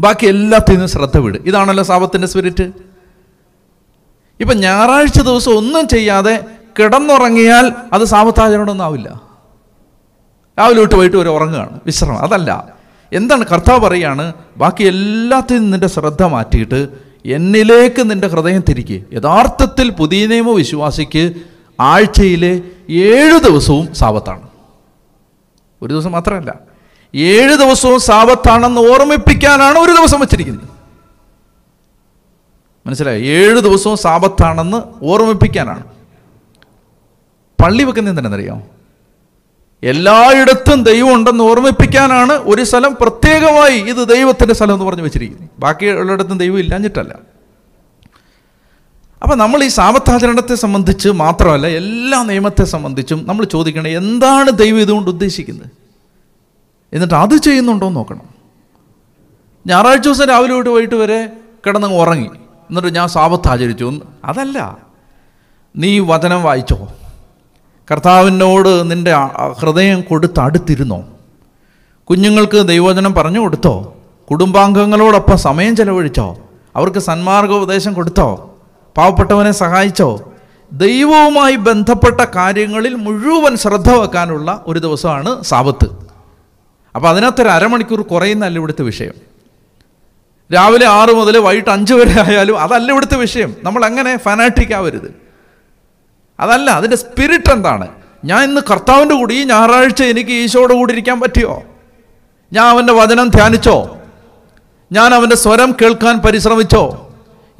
ബാക്കി 0.00 0.26
എല്ലാത്തിനും 0.26 0.88
ശ്രദ്ധ 0.88 1.18
വിട്. 1.18 1.38
ഇതാണല്ലോ 1.38 1.84
സാപത്തിന്റെ 1.84 2.28
സ്പിരിറ്റ് 2.28 2.72
ഇപ്പം 4.40 4.56
ഞായറാഴ്ച 4.56 5.20
ദിവസം 5.20 5.52
ഒന്നും 5.52 5.88
ചെയ്യാതെ 5.88 6.44
കിടന്നുറങ്ങിയാൽ 6.78 7.72
അത് 7.92 8.04
സാപത്താചരണമൊന്നും 8.04 8.84
ആവില്ല. 8.84 9.20
രാവിലെ 10.58 10.78
തൊട്ട് 10.78 10.94
പോയിട്ട് 10.94 11.16
ഒരു 11.16 11.28
ഉറങ്ങുകയാണ്. 11.28 11.80
വിശ്രമം. 11.86 12.18
അതല്ല. 12.18 12.81
എന്താണ് 13.12 13.44
കർത്താവ് 13.46 13.80
പറയാണ്? 13.80 14.32
ബാക്കി 14.56 14.84
എല്ലാത്തിൽ 14.84 15.54
നിന്നും 15.54 15.70
നിന്റെ 15.70 15.86
ശ്രദ്ധ 15.86 16.22
മാറ്റിയിട്ട് 16.22 16.88
എന്നിലേക്ക് 17.26 18.10
നിന്റെ 18.10 18.28
ഹൃദയം 18.28 18.60
തിരിക്കുക 18.68 19.16
യഥാർത്ഥത്തിൽ 19.16 19.90
പുതിയ 19.90 20.26
നിയമ 20.26 20.50
വിശ്വാസിക്ക് 20.50 21.32
ആഴ്ചയിലെ 21.80 22.60
ഏഴ് 22.90 23.38
ദിവസവും 23.38 23.94
സാപത്താണ് 23.94 24.48
ഒരു 25.82 25.92
ദിവസം 25.92 26.12
മാത്രമല്ല. 26.12 26.54
ഏഴ് 27.14 27.54
ദിവസവും 27.54 28.00
സാപത്താണെന്ന് 28.00 28.80
ഓർമ്മിപ്പിക്കാനാണ് 28.80 29.78
ഒരു 29.78 29.92
ദിവസം 29.92 30.20
വച്ചിരിക്കുന്നത്. 30.20 30.68
മനസ്സിലായി? 32.86 33.22
ഏഴ് 33.22 33.60
ദിവസവും 33.60 33.96
സാപത്താണെന്ന് 33.96 35.04
ഓർമ്മിപ്പിക്കാനാണ്. 35.04 35.84
പള്ളി 37.62 37.84
വെക്കുന്ന 37.84 38.08
എന്തിനെന്നറിയാം 38.08 38.71
എല്ലായിടത്തും 39.82 40.82
ദൈവം 40.82 41.14
ഉണ്ടെന്ന് 41.14 41.44
ഓർമ്മിപ്പിക്കാനാണ് 41.44 42.32
ഒരു 42.32 42.64
സ്ഥലം 42.64 42.96
പ്രത്യേകമായി 43.00 43.78
ഇത് 43.78 44.08
ദൈവത്തിന്റെ 44.08 44.54
സ്ഥലം 44.54 44.74
എന്ന് 44.74 44.84
പറഞ്ഞു 44.84 45.02
വെച്ചിരിക്കുന്നത്. 45.02 45.50
ബാക്കിയുള്ളിടത്തും 45.58 46.38
ദൈവം 46.38 46.58
ഇല്ലാഞ്ഞിട്ടല്ല. 46.58 47.14
അപ്പം 49.22 49.38
നമ്മൾ 49.38 49.64
ഈ 49.64 49.68
സാപത്താചരണത്തെ 49.68 50.54
സംബന്ധിച്ച് 50.54 51.08
മാത്രമല്ല 51.08 51.66
എല്ലാ 51.66 52.22
നിയമത്തെ 52.22 52.64
സംബന്ധിച്ചും 52.64 53.26
നമ്മൾ 53.26 53.44
ചോദിക്കണം 53.44 53.88
എന്താണ് 53.88 54.50
ദൈവം 54.50 54.80
ഇതുകൊണ്ട് 54.80 55.10
ഉദ്ദേശിക്കുന്നത്? 55.10 55.66
എന്നിട്ട് 56.92 57.14
അത് 57.14 57.36
ചെയ്യുന്നുണ്ടോ 57.36 57.86
എന്ന് 57.86 57.96
നോക്കണം. 57.96 58.28
ഞായറാഴ്ച 59.66 60.04
ദിവസം 60.04 60.24
രാവിലെ 60.24 60.54
തൊട്ട് 60.54 60.70
വൈകിട്ട് 60.70 60.94
വരെ 60.94 61.28
കിടന്ന് 61.66 61.88
ഉറങ്ങി. 61.88 62.28
എന്നിട്ട് 62.70 62.94
ഞാൻ 62.94 63.08
സാപത്ത് 63.08 63.48
ആചരിച്ചു 63.48 64.00
അതല്ല 64.24 64.78
നീ 65.76 65.98
വചനം 65.98 66.42
വായിച്ചോ? 66.42 66.88
കർത്താവിനോട് 67.90 68.90
നിന്റെ 68.90 69.12
ഹൃദയം 69.60 70.00
കൊടുത്ത് 70.00 70.40
അടുത്തിരുന്നോ? 70.40 71.04
കുഞ്ഞുങ്ങൾക്ക് 72.04 72.68
ദൈവവചനം 72.68 73.14
പറഞ്ഞു 73.14 73.40
കൊടുത്തോ? 73.40 73.96
കുടുംബാംഗങ്ങളോടൊപ്പം 74.30 75.38
സമയം 75.38 75.76
ചെലവഴിച്ചോ? 75.76 76.36
അവർക്ക് 76.76 76.98
സന്മാർഗോപദേശം 76.98 77.92
കൊടുത്തോ? 77.92 78.58
പാവപ്പെട്ടവനെ 78.96 79.50
സഹായിച്ചോ? 79.50 80.32
ദൈവവുമായി 80.72 81.56
ബന്ധപ്പെട്ട 81.56 82.20
കാര്യങ്ങളിൽ 82.20 82.94
മുഴുവൻ 82.94 83.56
ശ്രദ്ധ 83.56 83.90
വെക്കാനുള്ള 83.90 84.64
ഒരു 84.66 84.78
ദിവസമാണ് 84.78 85.44
സാപത്ത് 85.44 85.88
അപ്പോൾ 86.94 87.08
അതിനകത്തൊരു 87.08 87.48
അരമണിക്കൂർ 87.48 88.02
കുറയുന്നല്ല 88.02 88.58
ഇവിടുത്തെ 88.58 88.82
വിഷയം. 88.82 89.12
രാവിലെ 90.54 90.86
ആറ് 90.86 91.10
മുതൽ 91.10 91.38
വൈകിട്ട് 91.38 91.70
അഞ്ച് 91.70 91.94
വരെ 91.94 92.20
ആയാലും 92.20 92.60
അതല്ല 92.60 92.92
ഇവിടുത്തെ 92.92 93.16
വിഷയം. 93.16 93.54
നമ്മൾ 93.62 93.84
അങ്ങനെ 93.84 94.16
ഫനാറ്റിക് 94.16 94.74
ആവരുത്. 94.74 95.21
അതല്ല 96.42 96.70
അതിന്റെ 96.70 96.96
സ്പിരിറ്റ് 96.96 97.52
എന്താണ്? 97.52 97.88
ഞാൻ 98.24 98.42
ഇന്ന് 98.44 98.60
കർത്താവിന്റെ 98.70 99.14
കൂടി 99.14 99.44
ഞായറാഴ്ച 99.44 100.02
എനിക്ക് 100.02 100.30
ഈശോയുടെ 100.30 100.74
കൂടി 100.74 100.92
ഇരിക്കാൻ 100.92 101.20
പറ്റിയോ? 101.20 101.62
ഞാൻ 102.52 102.66
അവന്റെ 102.66 102.92
വചനം 102.92 103.28
ധ്യാനിച്ചോ? 103.28 103.98
ഞാൻ 104.92 105.14
അവന്റെ 105.14 105.36
സ്വരം 105.36 105.76
കേൾക്കാൻ 105.82 106.18
പരിശ്രമിച്ചോ? 106.18 107.08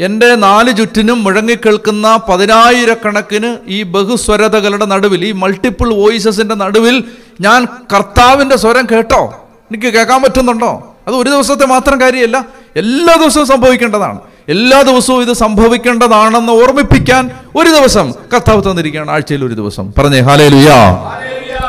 എന്റെ 0.01 0.35
നാല് 0.35 0.77
ചുറ്റിനും 0.77 1.25
മുഴങ്ങിക്കേൾക്കുന്ന 1.25 2.21
പതിനായിരക്കണക്കിന് 2.29 3.57
ഈ 3.67 3.83
ബഹുസ്വരതകളുടെ 3.83 4.85
നടുവിൽ 4.85 5.25
ഈ 5.25 5.33
മൾട്ടിപ്പിൾ 5.33 5.95
വോയിസസിന്റെ 5.95 6.55
നടുവിൽ 6.55 7.05
ഞാൻ 7.41 7.65
കർത്താവിന്റെ 7.65 8.57
സ്വരം 8.57 8.87
കേട്ടോ? 8.93 9.49
എനിക്ക് 9.71 9.87
കേൾക്കാൻ 9.87 10.23
പറ്റുന്നുണ്ടോ? 10.23 10.97
അത് 11.07 11.15
ഒരു 11.15 11.31
ദിവസത്തെ 11.31 11.67
മാത്രം 11.67 12.01
കാര്യമല്ല 12.01 12.47
എല്ലാ 12.77 13.15
ദിവസവും 13.15 13.47
സംഭവിക്കേണ്ടതാണ്. 13.47 14.21
എല്ലാ 14.49 14.83
ദിവസവും 14.83 15.23
ഇത് 15.23 15.33
സംഭവിക്കേണ്ടതാണെന്ന് 15.33 16.53
ഓർമ്മിപ്പിക്കാൻ 16.53 17.31
ഒരു 17.57 17.69
ദിവസം 17.69 18.13
കർത്താവ് 18.35 18.71
തന്നിരിക്കുകയാണ് 18.71 19.11
ആഴ്ചയിൽ 19.11 19.45
ഒരു 19.45 19.55
ദിവസം. 19.55 19.93
പറഞ്ഞേ 19.99 20.21
ഹാലേ 20.21 20.49
ലുയാ 20.49 20.79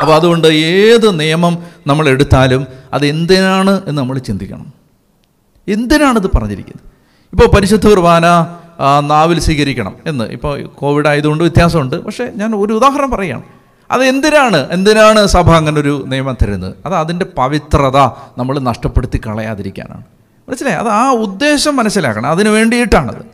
അപ്പോൾ 0.00 0.14
അതുകൊണ്ട് 0.14 0.48
ഏത് 0.48 1.20
നിയമം 1.20 1.58
നമ്മൾ 1.86 2.08
എടുത്താലും 2.08 2.66
അത് 2.92 3.06
എന്തിനാണ് 3.06 3.80
എന്ന് 3.86 4.02
നമ്മൾ 4.02 4.18
ചിന്തിക്കണം. 4.18 4.72
എന്തിനാണിത് 5.68 6.26
പറഞ്ഞിരിക്കുന്നത്? 6.26 6.90
ഇപ്പോൾ 7.32 7.56
പരിശുദ്ധ 7.56 7.88
കുർബാന 7.88 8.26
നാവിൽ 9.00 9.40
സ്വീകരിക്കണം 9.40 9.94
എന്ന്. 10.06 10.24
ഇപ്പോൾ 10.24 10.62
കോവിഡ് 10.62 11.06
ആയതുകൊണ്ട് 11.06 11.44
വ്യത്യാസമുണ്ട്. 11.44 11.96
പക്ഷേ 11.96 12.28
ഞാൻ 12.36 12.54
ഒരു 12.54 12.72
ഉദാഹരണം 12.72 13.10
പറയുകയാണ്. 13.10 13.42
അത് 13.90 14.04
എന്തിനാണ് 14.04 14.68
എന്തിനാണ് 14.70 15.26
സഭ 15.26 15.50
അങ്ങനെ 15.50 15.80
ഒരു 15.80 16.04
നിയമം 16.06 16.36
തരുന്നത്? 16.42 16.74
അത് 16.86 16.94
അതിന്റെ 16.94 17.24
പവിത്രത 17.24 17.96
നമ്മൾ 18.38 18.58
നഷ്ടപ്പെടുത്തി 18.58 19.20
കളയാതിരിക്കാനാണ്. 19.26 20.04
മനസ്സിലായി? 20.48 20.76
അത് 20.76 20.88
ആ 20.88 21.10
ഉദ്ദേശം 21.12 21.76
മനസ്സിലാക്കണം. 21.76 22.30
അതിന് 22.30 22.48
വേണ്ടിയിട്ടാണത്. 22.48 23.26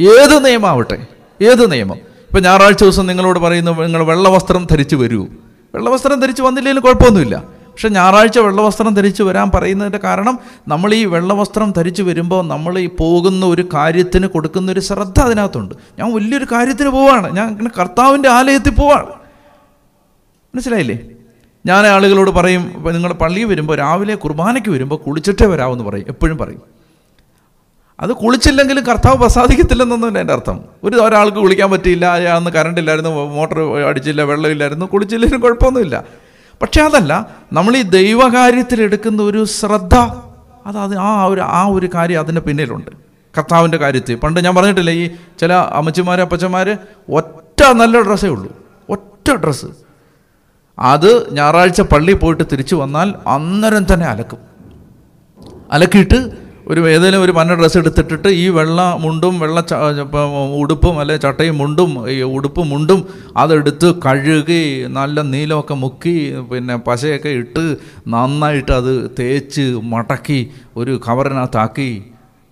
ഏത് 0.00 0.44
നിയമമാവട്ടെ 0.44 1.06
ഏത് 1.42 1.72
നിയമം? 1.72 1.96
ഇപ്പം 1.96 2.42
ഞായറാഴ്ച 2.42 2.82
ദിവസം 2.82 3.06
നിങ്ങളോട് 3.06 3.38
പറയുന്നു 3.38 3.82
നിങ്ങൾ 3.82 4.02
വെള്ളവസ്ത്രം 4.02 4.66
ധരിച്ചു 4.70 4.96
വരൂ. 4.96 5.26
വെള്ളവസ്ത്രം 5.74 6.20
ധരിച്ചു 6.20 6.42
വന്നില്ലെങ്കിലും 6.42 6.82
കുഴപ്പമൊന്നുമില്ല. 6.82 7.62
പക്ഷെ 7.72 7.88
ഞായറാഴ്ച 7.88 8.38
വെള്ളവസ്ത്രം 8.38 8.94
ധരിച്ചു 8.94 9.22
വരാൻ 9.22 9.50
പറയുന്നതിന്റെ 9.54 9.98
കാരണം 9.98 10.38
നമ്മൾ 10.68 10.94
ഈ 10.94 11.04
വെള്ളവസ്ത്രം 11.04 11.72
ധരിച്ചു 11.76 12.02
വരുമ്പോൾ 12.02 12.46
നമ്മൾ 12.46 12.78
ഈ 12.78 12.86
പോകുന്ന 12.86 13.46
ഒരു 13.46 13.68
കാര്യത്തിന് 13.74 14.26
കൊടുക്കുന്ന 14.26 14.72
ഒരു 14.72 14.80
ശ്രദ്ധ 14.80 15.20
അതിനകത്തുണ്ട്. 15.20 15.74
ഞാൻ 15.98 16.14
വലിയൊരു 16.14 16.46
കാര്യത്തിന് 16.52 16.88
പോവാണ്. 16.88 17.36
ഞാൻ 17.36 17.70
കർത്താവിന്റെ 17.80 18.28
ആലയത്തിൽ 18.28 18.70
പോവാണ്. 18.70 19.06
മനസ്സിലായില്ലേ? 20.54 20.98
ഞാൻ 21.66 21.86
ആളുകളോട് 21.86 22.30
പറയും 22.30 22.62
നിങ്ങൾ 22.92 23.12
പള്ളിയിൽ 23.12 23.46
വരുമ്പോൾ 23.46 23.76
രാവിലെ 23.76 24.14
കുർബാനയ്ക്ക് 24.14 24.70
വരുമ്പോൾ 24.70 24.96
കുളിച്ചിട്ടേ 24.96 25.46
വരാമെന്ന് 25.46 25.84
പറയും 25.84 26.04
എപ്പോഴും 26.08 26.38
പറയും. 26.38 26.62
അത് 28.00 28.12
കുളിച്ചില്ലെങ്കിലും 28.12 28.84
കർത്താവ് 28.84 29.16
പ്രസാദിക്കത്തില്ലെന്നൊന്നുമില്ല 29.16 30.18
എന്റെ 30.18 30.32
അർത്ഥം. 30.32 30.60
ഒരു 30.84 30.96
ഒരാൾക്ക് 30.96 31.38
കുളിക്കാൻ 31.38 31.70
പറ്റിയില്ല 31.70 32.06
അന്ന് 32.06 32.50
കറണ്ട് 32.50 32.80
ഇല്ലായിരുന്നു 32.80 33.10
മോട്ടർ 33.10 33.60
അടിച്ചില്ല 33.88 34.22
വെള്ളമില്ലായിരുന്നു 34.22 34.86
കുളിച്ചില്ലെങ്കിലും 34.86 35.42
കുഴപ്പമൊന്നുമില്ല. 35.42 36.04
പക്ഷേ 36.62 36.82
അതല്ല 36.82 37.30
നമ്മൾ 37.52 37.76
ഈ 37.76 37.82
ദൈവകാര്യത്തിൽ 37.82 38.82
എടുക്കുന്ന 38.82 39.22
ഒരു 39.22 39.44
ശ്രദ്ധ 39.44 39.94
അത് 40.66 40.78
അത് 40.78 40.96
ആ 40.96 41.24
ഒരു 41.24 41.40
ആ 41.40 41.66
ഒരു 41.66 41.88
കാര്യം 41.94 42.20
അതിന്റെ 42.20 42.40
പിന്നിലുണ്ട്. 42.40 42.90
കർത്താവിന്റെ 43.38 43.78
കാര്യത്തിൽ. 43.78 44.14
പണ്ട് 44.16 44.40
ഞാൻ 44.44 44.54
പറഞ്ഞിട്ടില്ല 44.54 44.90
ഈ 44.90 45.10
ചില 45.40 45.52
അമ്മച്ചിമാർ 45.52 46.20
അപ്പച്ചന്മാർ 46.20 46.78
ഒറ്റ 47.10 47.62
നല്ല 47.72 48.00
ഡ്രസ്സേ 48.00 48.28
ഉള്ളൂ. 48.28 48.52
ഒറ്റ 48.90 49.28
ഡ്രസ്സ്. 49.34 49.66
അത് 50.78 51.34
ഞായറാഴ്ച 51.36 51.80
പള്ളി 51.80 52.12
പോയിട്ട് 52.12 52.44
തിരിച്ചു 52.52 52.74
വന്നാൽ 52.74 53.14
അന്നേരം 53.26 53.84
തന്നെ 53.92 54.06
അലക്കും. 54.06 54.40
അലക്കിയിട്ട് 55.72 56.18
ഒരു 56.66 56.80
ഏതെങ്കിലും 56.88 57.22
ഒരു 57.22 57.32
മഞ്ഞ 57.32 57.52
ഡ്രസ്സ് 57.54 57.78
എടുത്തിട്ടിട്ട് 57.78 58.28
ഈ 58.28 58.48
വെള്ള 58.48 58.96
മുണ്ടും 59.00 59.40
വെള്ള 59.40 59.60
ഉടുപ്പും 60.60 61.00
അല്ലെ 61.00 61.16
ചട്ടയും 61.16 61.58
മുണ്ടും 61.58 62.08
ഈ 62.10 62.22
ഉടുപ്പും 62.22 62.68
മുണ്ടും 62.68 63.04
അതെടുത്ത് 63.36 63.94
കഴുകി 64.04 64.86
നല്ല 64.86 65.22
നീലമൊക്കെ 65.22 65.74
മുക്കി 65.74 66.14
പിന്നെ 66.50 66.76
പശയൊക്കെ 66.76 67.28
ഇട്ട് 67.28 67.76
നന്നായിട്ട് 68.08 68.72
അത് 68.72 69.10
തേച്ച് 69.18 69.64
മടക്കി 69.94 70.50
ഒരു 70.76 71.00
കവറിനകത്താക്കി. 71.08 71.90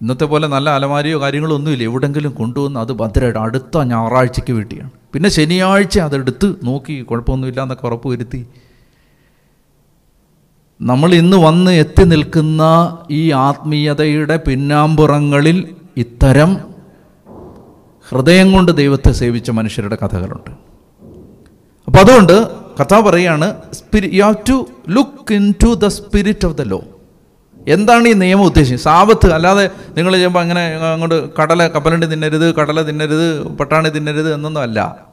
ഇന്നത്തെ 0.00 0.24
പോലെ 0.24 0.46
നല്ല 0.48 0.70
അലമാരിയോ 0.70 1.20
കാര്യങ്ങളോ 1.20 1.56
ഒന്നുമില്ല. 1.56 1.84
എവിടെങ്കിലും 1.84 2.32
കൊണ്ടുവന്ന് 2.32 2.80
അത് 2.80 2.92
ഭദ്രമായിട്ട് 2.92 3.38
അടുത്ത 3.38 3.78
ഞായറാഴ്ചയ്ക്ക് 3.92 4.52
വേണ്ടിയാണ് 4.52 4.90
പിന്നെ 5.14 5.28
ശനിയാഴ്ച 5.28 5.98
അതെടുത്ത് 5.98 6.56
നോക്കി 6.64 7.02
കുഴപ്പമൊന്നുമില്ല 7.02 7.62
എന്നൊക്കെ 7.62 7.86
ഉറപ്പ് 7.86 8.08
വരുത്തി. 8.08 8.46
നമ്മൾ 10.80 11.14
ഇന്ന് 11.14 11.36
വന്ന് 11.36 11.70
എത്തി 11.70 12.02
നിൽക്കുന്ന 12.02 12.62
ഈ 13.10 13.30
ആത്മീയതയുടെ 13.30 14.36
പിന്നാമ്പുറങ്ങളിൽ 14.36 15.74
ഇത്തരം 15.96 16.58
ഹൃദയം 18.08 18.52
കൊണ്ട് 18.52 18.72
ദൈവത്തെ 18.72 19.12
സേവിച്ച 19.12 19.50
മനുഷ്യരുടെ 19.50 19.98
കഥകളുണ്ട്. 20.02 20.50
അപ്പോൾ 21.86 21.98
അതുകൊണ്ട് 21.98 22.48
കഥ 22.80 23.00
പറയുകയാണ് 23.00 23.62
spirit 23.72 24.16
you 24.16 24.22
have 24.24 24.34
to 24.48 24.68
look 24.88 25.34
in 25.34 25.54
to 25.64 25.74
the 25.74 25.86
spirit 25.86 26.46
of 26.46 26.56
the 26.56 26.62
law 26.62 26.80
എന്താണ് 27.68 28.08
ഈ 28.08 28.12
നിയമം 28.12 28.42
ഉദ്ദേശിച്ചത്? 28.42 28.78
സാപത്ത് 28.78 29.32
അല്ലാതെ 29.32 29.70
നിങ്ങൾ 29.96 30.12
ചെയ്യുമ്പോൾ 30.12 30.40
അങ്ങനെ 30.40 30.66
അങ്ങോട്ട് 30.76 31.34
കടല 31.36 31.68
കപ്പലണ്ടി 31.68 32.06
തിന്നരുത് 32.06 32.54
കടല 32.54 32.82
തിന്നരുത് 32.82 33.42
പട്ടാണി 33.48 33.88
തിന്നരുത് 33.88 34.34
എന്നൊന്നും 34.34 34.60
അല്ല. 34.60 35.06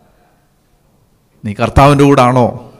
നീ 1.45 1.53
കർത്താവിന്റെ 1.53 2.03
കൂടാണോ? 2.03 2.73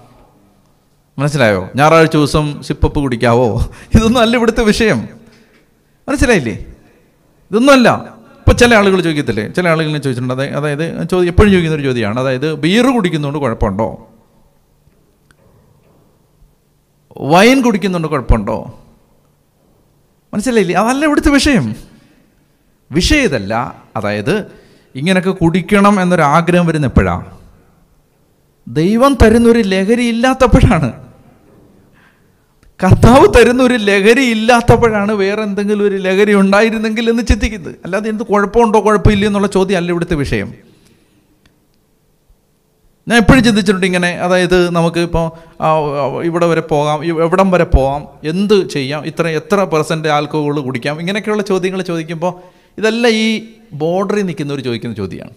മനസ്സിലായോ? 1.19 1.69
ഞായറാഴ്ച 1.75 2.13
ദിവസം 2.13 2.63
സിപ്പപ്പ് 2.63 2.99
കുടിക്കാവോ? 2.99 3.65
ഇതൊന്നും 3.95 4.21
അല്ല 4.21 4.37
ഇവിടുത്തെ 4.37 4.63
വിഷയം. 4.63 5.09
മനസ്സിലായില്ലേ? 6.09 6.65
ഇതൊന്നുമല്ല 7.51 8.17
ഇപ്പം 8.37 8.57
ചില 8.57 8.75
ആളുകൾ 8.75 9.01
ചോദിക്കത്തില്ലേ? 9.01 9.47
ചില 9.47 9.67
ആളുകൾ 9.67 9.89
ചോദിച്ചിട്ടുണ്ട്. 9.89 10.33
അതായത് 10.33 10.53
അതായത് 10.53 11.09
ചോദ്യം 11.09 11.27
എപ്പോഴും 11.27 11.51
ചോദിക്കുന്ന 11.51 11.75
ഒരു 11.75 11.83
ചോദ്യമാണ്. 11.83 12.19
അതായത് 12.19 12.53
ബിയർ 12.53 12.93
കുടിക്കുന്നതുകൊണ്ട് 12.93 13.39
കുഴപ്പമുണ്ടോ? 13.39 14.07
വൈൻ 17.17 17.61
കുടിക്കുന്നതുകൊണ്ട് 17.61 18.11
കുഴപ്പമുണ്ടോ? 18.11 18.79
മനസ്സിലായില്ലേ? 20.33 20.75
അതല്ല 20.75 21.05
ഇവിടുത്തെ 21.05 21.29
വിഷയം. 21.29 21.75
വിഷയം 22.91 23.21
ഇതല്ല 23.21 23.83
അതായത് 23.95 24.45
ഇങ്ങനെയൊക്കെ 24.95 25.31
കുടിക്കണം 25.31 26.01
എന്നൊരാഗ്രഹം 26.01 26.67
വരുന്ന 26.67 26.85
എപ്പോഴാണ് 26.85 27.25
ദൈവം 28.67 29.17
തരുന്നൊരു 29.21 29.59
ലഹരി 29.59 30.03
ഇല്ലാത്തപ്പോഴാണ്. 30.03 30.93
കർത്താവ് 32.83 33.27
തരുന്ന 33.37 33.63
ഒരു 33.63 33.73
ലഹരി 33.73 34.21
ഇല്ലാത്തപ്പോഴാണ് 34.21 35.11
വേറെ 35.11 35.41
എന്തെങ്കിലും 35.41 35.87
ഒരു 35.87 35.95
ലഹരി 35.95 36.33
ഉണ്ടായിരുന്നെങ്കിൽ 36.33 37.09
എന്ന് 37.09 37.23
ചിന്തിക്കുന്നത്. 37.23 37.75
അല്ലാതെ 37.85 38.09
എന്ത് 38.09 38.23
കുഴപ്പമുണ്ടോ 38.23 38.85
കുഴപ്പമില്ല 38.85 39.25
എന്നുള്ള 39.27 39.47
ചോദ്യം 39.47 39.77
അല്ല 39.77 39.91
ഇവിടുത്തെ 39.91 40.15
വിഷയം. 40.15 40.66
ഞാൻ 43.07 43.17
എപ്പോഴും 43.17 43.43
ചിന്തിച്ചിട്ടുണ്ട് 43.43 43.85
ഇങ്ങനെ 43.85 44.07
അതായത് 44.07 44.75
നമുക്ക് 44.75 44.99
ഇപ്പോൾ 44.99 45.31
ഇവിടെ 46.21 46.45
വരെ 46.45 46.61
പോകാം 46.61 47.05
എവിടം 47.05 47.51
വരെ 47.51 47.63
പോകാം 47.63 48.07
എന്ത് 48.23 48.69
ചെയ്യാം 48.69 49.05
ഇത്ര 49.05 49.27
എത്ര 49.27 49.63
പെർസെന്റ് 49.63 50.07
ആൽക്കഹോൾ 50.07 50.61
കുടിക്കാം 50.61 50.99
ഇങ്ങനെയൊക്കെയുള്ള 50.99 51.43
ചോദ്യങ്ങൾ 51.43 51.81
ചോദിക്കുമ്പോൾ 51.81 52.33
ഇതെല്ലാം 52.77 53.13
ഈ 53.13 53.47
ബോർഡറിൽ 53.73 54.21
നിൽക്കുന്നവർ 54.21 54.59
ചോദിക്കുന്ന 54.59 54.95
ചോദ്യമാണ് 54.95 55.29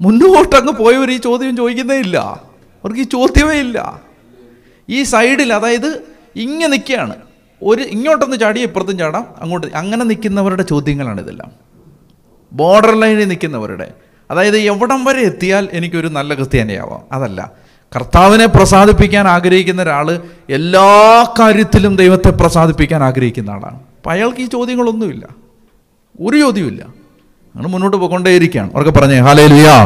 മുന്നോട്ടങ്ങ് 0.00 0.72
പോയവർ 0.72 1.10
ഈ 1.10 1.16
ചോദ്യം 1.16 1.56
ചോദിക്കുന്നേ 1.56 1.96
ഇല്ല. 1.96 2.18
അവർക്ക് 2.84 3.00
ഈ 3.00 3.04
ചോദ്യമേ 3.04 3.54
ഇല്ല. 3.54 4.02
ഈ 4.88 5.02
സൈഡിൽ 5.02 5.52
അതായത് 5.52 6.02
ഇങ്ങനെ 6.36 6.66
നിൽക്കുകയാണ്. 6.66 7.14
ഒരു 7.62 7.82
ഇങ്ങോട്ടൊന്ന് 7.82 8.36
ചാടി 8.40 8.60
ഇപ്പുറത്തും 8.60 8.98
ചാടാം 8.98 9.34
അങ്ങോട്ട് 9.38 9.66
അങ്ങനെ 9.66 10.04
നിൽക്കുന്നവരുടെ 10.04 10.62
ചോദ്യങ്ങളാണ് 10.62 11.20
ഇതെല്ലാം. 11.20 11.52
ബോർഡർ 12.52 13.00
ലൈനിൽ 13.00 13.28
നിൽക്കുന്നവരുടെ. 13.28 13.90
അതായത് 14.32 14.58
എവിടം 14.58 15.04
വരെ 15.04 15.20
എത്തിയാൽ 15.20 15.68
എനിക്കൊരു 15.72 16.08
നല്ല 16.08 16.34
ക്രിസ്ത്യാനിയാവാം. 16.34 17.00
അതല്ല. 17.12 17.52
കർത്താവിനെ 17.96 18.46
പ്രസാദിപ്പിക്കാൻ 18.46 19.28
ആഗ്രഹിക്കുന്ന 19.28 19.82
ഒരാൾ 19.82 20.22
എല്ലാ 20.50 21.26
കാര്യത്തിലും 21.40 21.96
ദൈവത്തെ 21.96 22.30
പ്രസാദിപ്പിക്കാൻ 22.30 23.02
ആഗ്രഹിക്കുന്ന 23.02 23.50
ആളാണ്. 23.50 23.74
അപ്പം 23.74 24.10
അയാൾക്ക് 24.10 24.42
ഈ 24.42 24.46
ചോദ്യങ്ങളൊന്നുമില്ല. 24.46 25.26
ഒരു 26.20 26.38
ചോദ്യമില്ല 26.38 26.82
അങ്ങനെ 26.82 27.68
മുന്നോട്ട് 27.68 27.96
പോയിക്കൊണ്ടേയിരിക്കുകയാണ്. 27.96 28.70
അവർക്ക് 28.74 28.98
പറഞ്ഞേ 28.98 29.18
ഹാലേ 29.18 29.46
ലുയാ 29.46 29.84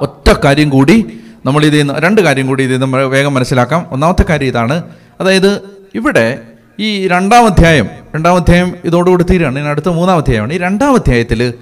ഒറ്റ 0.00 0.32
കാര്യം 0.44 0.70
കൂടി 0.70 1.20
നമ്മൾ 1.46 1.64
ഇത് 1.64 2.02
രണ്ട് 2.02 2.20
കാര്യം 2.20 2.46
കൂടി 2.46 2.62
ഇത് 2.62 2.78
നമ്മൾ 2.78 3.04
വേഗം 3.04 3.34
മനസ്സിലാക്കാം. 3.34 3.86
ഒന്നാമത്തെ 3.90 4.22
കാര്യം 4.22 4.46
ഇതാണ് 4.46 4.82
അതായത് 5.20 5.60
ഇവിടെ 5.94 6.38
ഈ 6.80 7.08
രണ്ടാം 7.08 7.46
അധ്യായം 7.46 7.88
രണ്ടാം 8.14 8.36
അധ്യായം 8.36 8.76
ഇതോടുകൂടി 8.84 9.24
തീരുകയാണ്. 9.24 9.58
ഇനി 9.58 9.68
അടുത്ത 9.68 9.88
മൂന്നാം 9.88 10.16
അധ്യായമാണ്. 10.16 10.52
ഈ 10.52 10.58
രണ്ടാം 10.58 10.94
അധ്യായത്തിൽ 10.94 11.54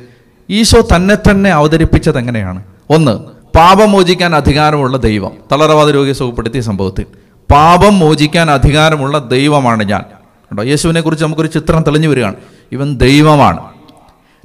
ഈശോ 0.51 0.81
തന്നെ 0.97 1.15
തന്നെ 1.15 1.51
അവതരിപ്പിച്ചത് 1.51 2.19
എങ്ങനെയാണ്? 2.19 2.63
ഒന്ന് 2.91 3.13
പാപം 3.57 3.93
മോചിക്കാൻ 3.93 4.37
അധികാരമുള്ള 4.37 4.97
ദൈവം. 4.97 5.33
തളർവാദ 5.53 5.91
രോഗിയെ 5.91 6.13
സുഖപ്പെടുത്തിയ 6.13 6.61
സംഭവത്തിൽ. 6.61 7.07
പാപം 7.51 7.99
മോചിക്കാൻ 7.99 8.51
അധികാരമുള്ള 8.51 9.19
ദൈവമാണ് 9.19 9.85
ഞാൻ. 9.85 10.01
കേട്ടോ 10.01 10.63
യേശുവിനെ 10.63 11.01
കുറിച്ച് 11.01 11.25
നമുക്കൊരു 11.25 11.49
ചിത്രം 11.49 11.83
തെളിഞ്ഞു 11.83 12.09
വരികയാണ്. 12.09 12.35
ഇവൻ 12.73 12.97
ദൈവമാണ്. 12.97 13.59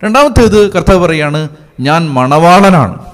രണ്ടാമത്തേത് 0.04 0.72
കർത്താവ് 0.72 1.00
പറയാണ് 1.00 1.50
ഞാൻ 1.80 2.10
മണവാളനാണ്. 2.10 3.06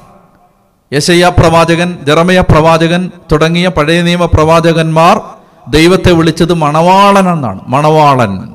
യശയ്യ 0.93 1.31
പ്രവാചകൻ 1.39 1.97
ജറമയ 2.03 2.41
പ്രവാചകൻ 2.41 3.11
തുടങ്ങിയ 3.31 3.67
പഴയ 3.67 4.01
നിയമ 4.01 4.25
പ്രവാചകന്മാർ 4.25 5.21
ദൈവത്തെ 5.69 6.11
വിളിച്ചത് 6.11 6.53
മണവാളൻ 6.53 7.29
എന്നാണ്. 7.29 7.59
മണവാളൻ. 7.67 8.53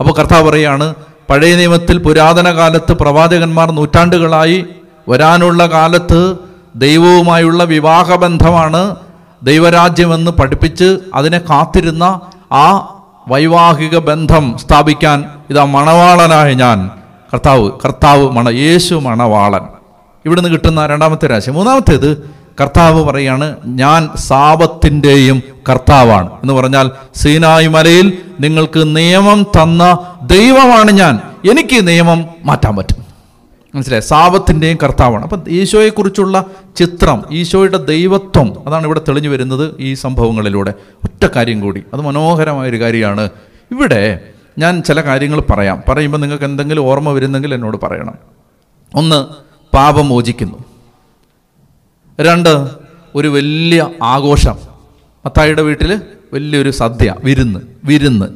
അപ്പോൾ 0.00 0.12
കർത്താവ് 0.12 0.50
പറയാണ് 0.50 0.94
പഴയ 1.30 1.56
നിയമത്തിൽ 1.56 1.98
പുരാതന 1.98 2.50
കാലത്ത് 2.50 2.92
പ്രവാചകന്മാർ 2.92 3.70
നൂറ്റാണ്ടുകളായി 3.70 4.66
വരാനുള്ള 5.08 5.66
കാലത്ത് 5.66 6.36
ദൈവവുമായുള്ള 6.76 7.64
വിവാഹബന്ധമാണ് 7.64 8.96
ദൈവരാജ്യമെന്ന് 9.42 10.30
പഠിപ്പിച്ച് 10.30 10.98
അതിനെ 11.14 11.38
കാത്തിരുന്ന 11.38 12.20
ആ 12.52 12.92
വൈവാഹിക 13.28 13.98
ബന്ധം 13.98 14.56
സ്ഥാപിക്കാൻ 14.58 15.24
ഇതാ 15.50 15.64
മണവാളനായ 15.64 16.52
ഞാൻ. 16.52 16.90
കർത്താവ് 17.32 17.70
കർത്താവ് 17.84 18.30
മണ 18.30 18.48
യേശു 18.48 18.94
മണവാളൻ. 18.94 19.60
ഇവിടുന്ന് 20.24 20.48
കിട്ടുന്ന 20.48 20.86
രണ്ടാമത്തെ 20.86 21.26
രാശി. 21.26 21.50
മൂന്നാമത്തേത് 21.50 22.30
കർത്താവ് 22.60 23.04
പറയാണ് 23.04 23.56
ഞാൻ 23.64 24.10
സാപത്തിന്റെയും 24.16 25.42
കർത്താവാണ്. 25.70 26.30
എന്ന് 26.32 26.54
പറഞ്ഞാൽ 26.54 26.90
സീനായി 27.14 27.66
മലയിൽ 27.66 28.18
നിങ്ങൾക്ക് 28.40 28.96
നിയമം 28.96 29.42
തന്ന 29.42 29.98
ദൈവമാണ് 30.22 30.90
ഞാൻ. 30.90 31.20
എനിക്ക് 31.50 31.88
നിയമം 31.88 32.24
മാറ്റാൻ 32.44 32.76
പറ്റും. 32.76 33.06
മനസ്സിലായി? 33.74 34.00
സാപത്തിന്റെയും 34.00 34.78
കർത്താവാണ്. 34.82 35.22
അപ്പം 35.22 35.42
ഈശോയെക്കുറിച്ചുള്ള 35.48 36.44
ചിത്രം 36.76 37.24
ഈശോയുടെ 37.32 37.76
ദൈവത്വം 37.76 38.68
അതാണ് 38.68 38.84
ഇവിടെ 38.84 39.00
തെളിഞ്ഞു 39.08 39.28
വരുന്നത് 39.28 39.74
ഈ 39.80 39.94
സംഭവങ്ങളിലൂടെ. 39.94 40.74
ഒറ്റ 41.04 41.26
കാര്യം 41.36 41.60
കൂടി. 41.60 41.82
അത് 41.94 42.00
മനോഹരമായൊരു 42.00 42.80
കാര്യമാണ്. 42.80 43.28
ഇവിടെ 43.70 44.20
ഞാൻ 44.58 44.82
ചില 44.82 45.00
കാര്യങ്ങൾ 45.00 45.40
പറയാം. 45.40 45.82
പറയുമ്പോൾ 45.88 46.18
നിങ്ങൾക്ക് 46.18 46.44
എന്തെങ്കിലും 46.44 46.84
ഓർമ്മ 46.84 47.12
വരുന്നെങ്കിൽ 47.12 47.54
എന്നോട് 47.54 47.76
പറയണം. 47.76 48.14
ഒന്ന് 48.94 49.26
പാപം 49.76 50.08
മോചിക്കുന്നു. 50.08 50.65
രണ്ട് 52.18 52.52
ഒരു 53.14 53.28
വലിയ 53.28 53.82
ആഘോഷം. 54.02 54.56
മത്തായിയുടെ 55.24 55.62
വീട്ടിൽ 55.62 55.90
വലിയൊരു 56.32 56.70
സദ്യ 56.70 57.14
വിരുന്ന് 57.24 57.60
വിരുന്ന്. 57.84 58.28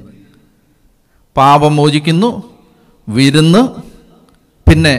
പാപം 1.36 1.76
മോചിക്കുന്നു 1.76 2.30
വിരുന്ന് 3.08 3.62
പിന്നെ 4.66 4.94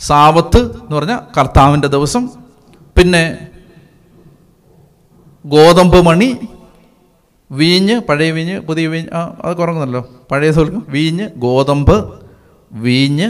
സാവത്ത് 0.00 0.60
എന്ന് 0.82 0.96
പറഞ്ഞാൽ 0.96 1.20
കർത്താവിന്റെ 1.36 1.88
ദിവസം 1.88 2.22
പിന്നെ 2.96 3.22
ഗോതമ്പ് 5.44 6.02
മണി 6.06 6.28
വീഞ്ഞ് 7.50 8.00
പഴയ 8.00 8.30
വീഞ്ഞ് 8.30 8.60
പുതിയ 8.60 8.86
വീഞ്ഞ് 8.88 9.10
ആ 9.12 9.36
അത് 9.44 9.56
കുറങ്ങുന്നല്ലോ 9.56 10.02
പഴയ 10.30 10.50
സോൽക്കും 10.50 10.86
വീഞ്ഞ് 10.88 11.26
ഗോതമ്പ് 11.36 11.96
വീഞ്ഞ് 12.70 13.28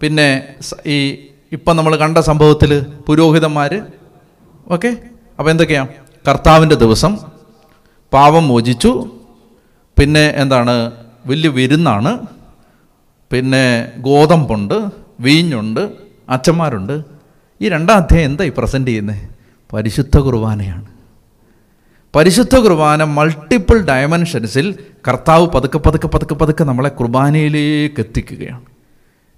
പിന്നെ 0.00 0.28
ഈ 0.86 0.98
ഇപ്പം 1.52 1.76
നമ്മൾ 1.76 1.96
കണ്ട 1.96 2.18
സംഭവത്തിൽ 2.18 2.80
പുരോഹിതന്മാർ 2.80 3.82
ഓക്കെ? 4.70 4.98
അപ്പോൾ 5.38 5.50
എന്തൊക്കെയാണ് 5.50 5.88
കർത്താവിന്റെ 6.28 6.76
ദിവസം 6.76 7.18
പാവം 8.12 8.48
മോചിച്ചു. 8.48 9.10
പിന്നെ 9.98 10.34
എന്താണ്? 10.36 10.92
വലിയ 11.26 11.50
വിരുന്നാണ്. 11.50 12.18
പിന്നെ 13.32 13.92
ഗോതമ്പുണ്ട് 13.98 14.90
വീഞ്ഞുണ്ട് 15.20 15.90
അച്ഛന്മാരുണ്ട്. 16.28 17.04
ഈ 17.60 17.68
രണ്ടാം 17.68 17.96
അധ്യായം 17.96 18.24
എന്താ 18.24 18.44
ഈ 18.44 18.52
പ്രസന്റ് 18.58 18.88
ചെയ്യുന്നത് 18.88 19.16
പരിശുദ്ധ 19.72 20.18
കുർബാനയാണ്. 20.18 20.86
പരിശുദ്ധ 22.16 22.56
കുർബാന 22.56 23.04
മൾട്ടിപ്പിൾ 23.04 23.84
ഡയമെൻഷൻസിൽ 23.84 24.78
കർത്താവ് 25.08 25.46
പതുക്കെ 25.46 25.78
പതുക്കെ 25.78 26.06
പതുക്കെ 26.06 26.34
പതുക്കെ 26.34 26.64
നമ്മളെ 26.64 26.88
കുർബാനയിലേക്ക് 26.88 28.00
എത്തിക്കുകയാണ്. 28.00 28.60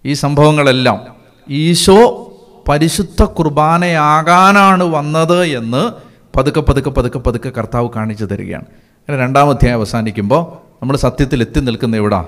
ഈ 0.05 0.13
സംഭവങ്ങളെല്ലാം 0.13 1.20
ഈശോ 1.51 2.27
പരിശുദ്ധ 2.69 3.23
കുർബാനയാകാനാണ് 3.23 4.85
വന്നത് 4.85 5.45
എന്ന് 5.45 5.91
പതുക്കെ 6.39 6.61
പതുക്കെ 6.61 6.91
പതുക്കെ 6.91 7.19
പതുക്കെ 7.19 7.53
കർത്താവ് 7.59 7.89
കാണിച്ചു 7.97 8.25
തരികയാണ്. 8.25 8.63
അങ്ങനെ 8.63 9.19
രണ്ടാം 9.19 9.49
അധ്യായം 9.49 9.75
അവസാനിക്കുമ്പോൾ 9.75 10.43
നമ്മൾ 10.83 10.97
സത്യത്തിൽ 10.97 11.41
എത്തി 11.41 11.61
നിൽക്കുന്ന 11.61 11.97
എവിടാ? 11.97 12.25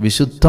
വിശുദ്ധ 0.00 0.46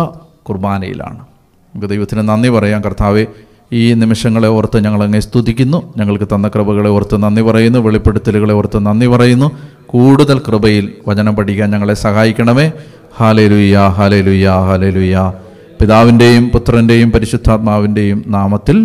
കുർബാനയിലാണ്. 0.50 1.20
നമുക്ക് 1.20 1.88
ദൈവത്തിന് 1.88 2.30
നന്ദി 2.30 2.50
പറയാം. 2.50 2.84
കർത്താവെ 2.84 3.26
ഈ 3.74 3.94
നിമിഷങ്ങളെ 3.94 4.48
ഓർത്ത് 4.48 4.84
ഞങ്ങൾ 4.84 5.20
സ്തുതിക്കുന്നു. 5.20 5.94
ഞങ്ങൾക്ക് 5.98 6.26
തന്ന 6.26 6.48
കൃപകളെ 6.48 6.90
ഓർത്ത് 6.90 7.24
നന്ദി 7.24 7.42
പറയുന്നു. 7.42 7.80
വെളിപ്പെടുത്തലുകളെ 7.80 8.54
ഓർത്ത് 8.54 8.86
നന്ദി 8.86 9.08
പറയുന്നു. 9.08 9.52
കൂടുതൽ 9.86 10.40
കൃപയിൽ 10.40 10.94
വചനം 11.08 11.36
പഠിക്കാൻ 11.36 11.72
ഞങ്ങളെ 11.72 11.94
സഹായിക്കണമേ. 11.94 12.72
ഹാലേ 13.18 13.48
ലുയ്യ 13.48 13.78
ഹാലേ 13.78 14.22
ലുയ്യ 14.22 14.50
ഹാലേ 14.50 14.90
ലുയ്യ 14.90 15.34
പിതാവിന്റെയും 15.82 16.50
പുത്രന്റെയും 16.50 17.12
പരിശുദ്ധാത്മാവിന്റെയും 17.12 18.20
നാമത്തിൽ 18.28 18.78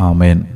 ആമേൻ. 0.00 0.38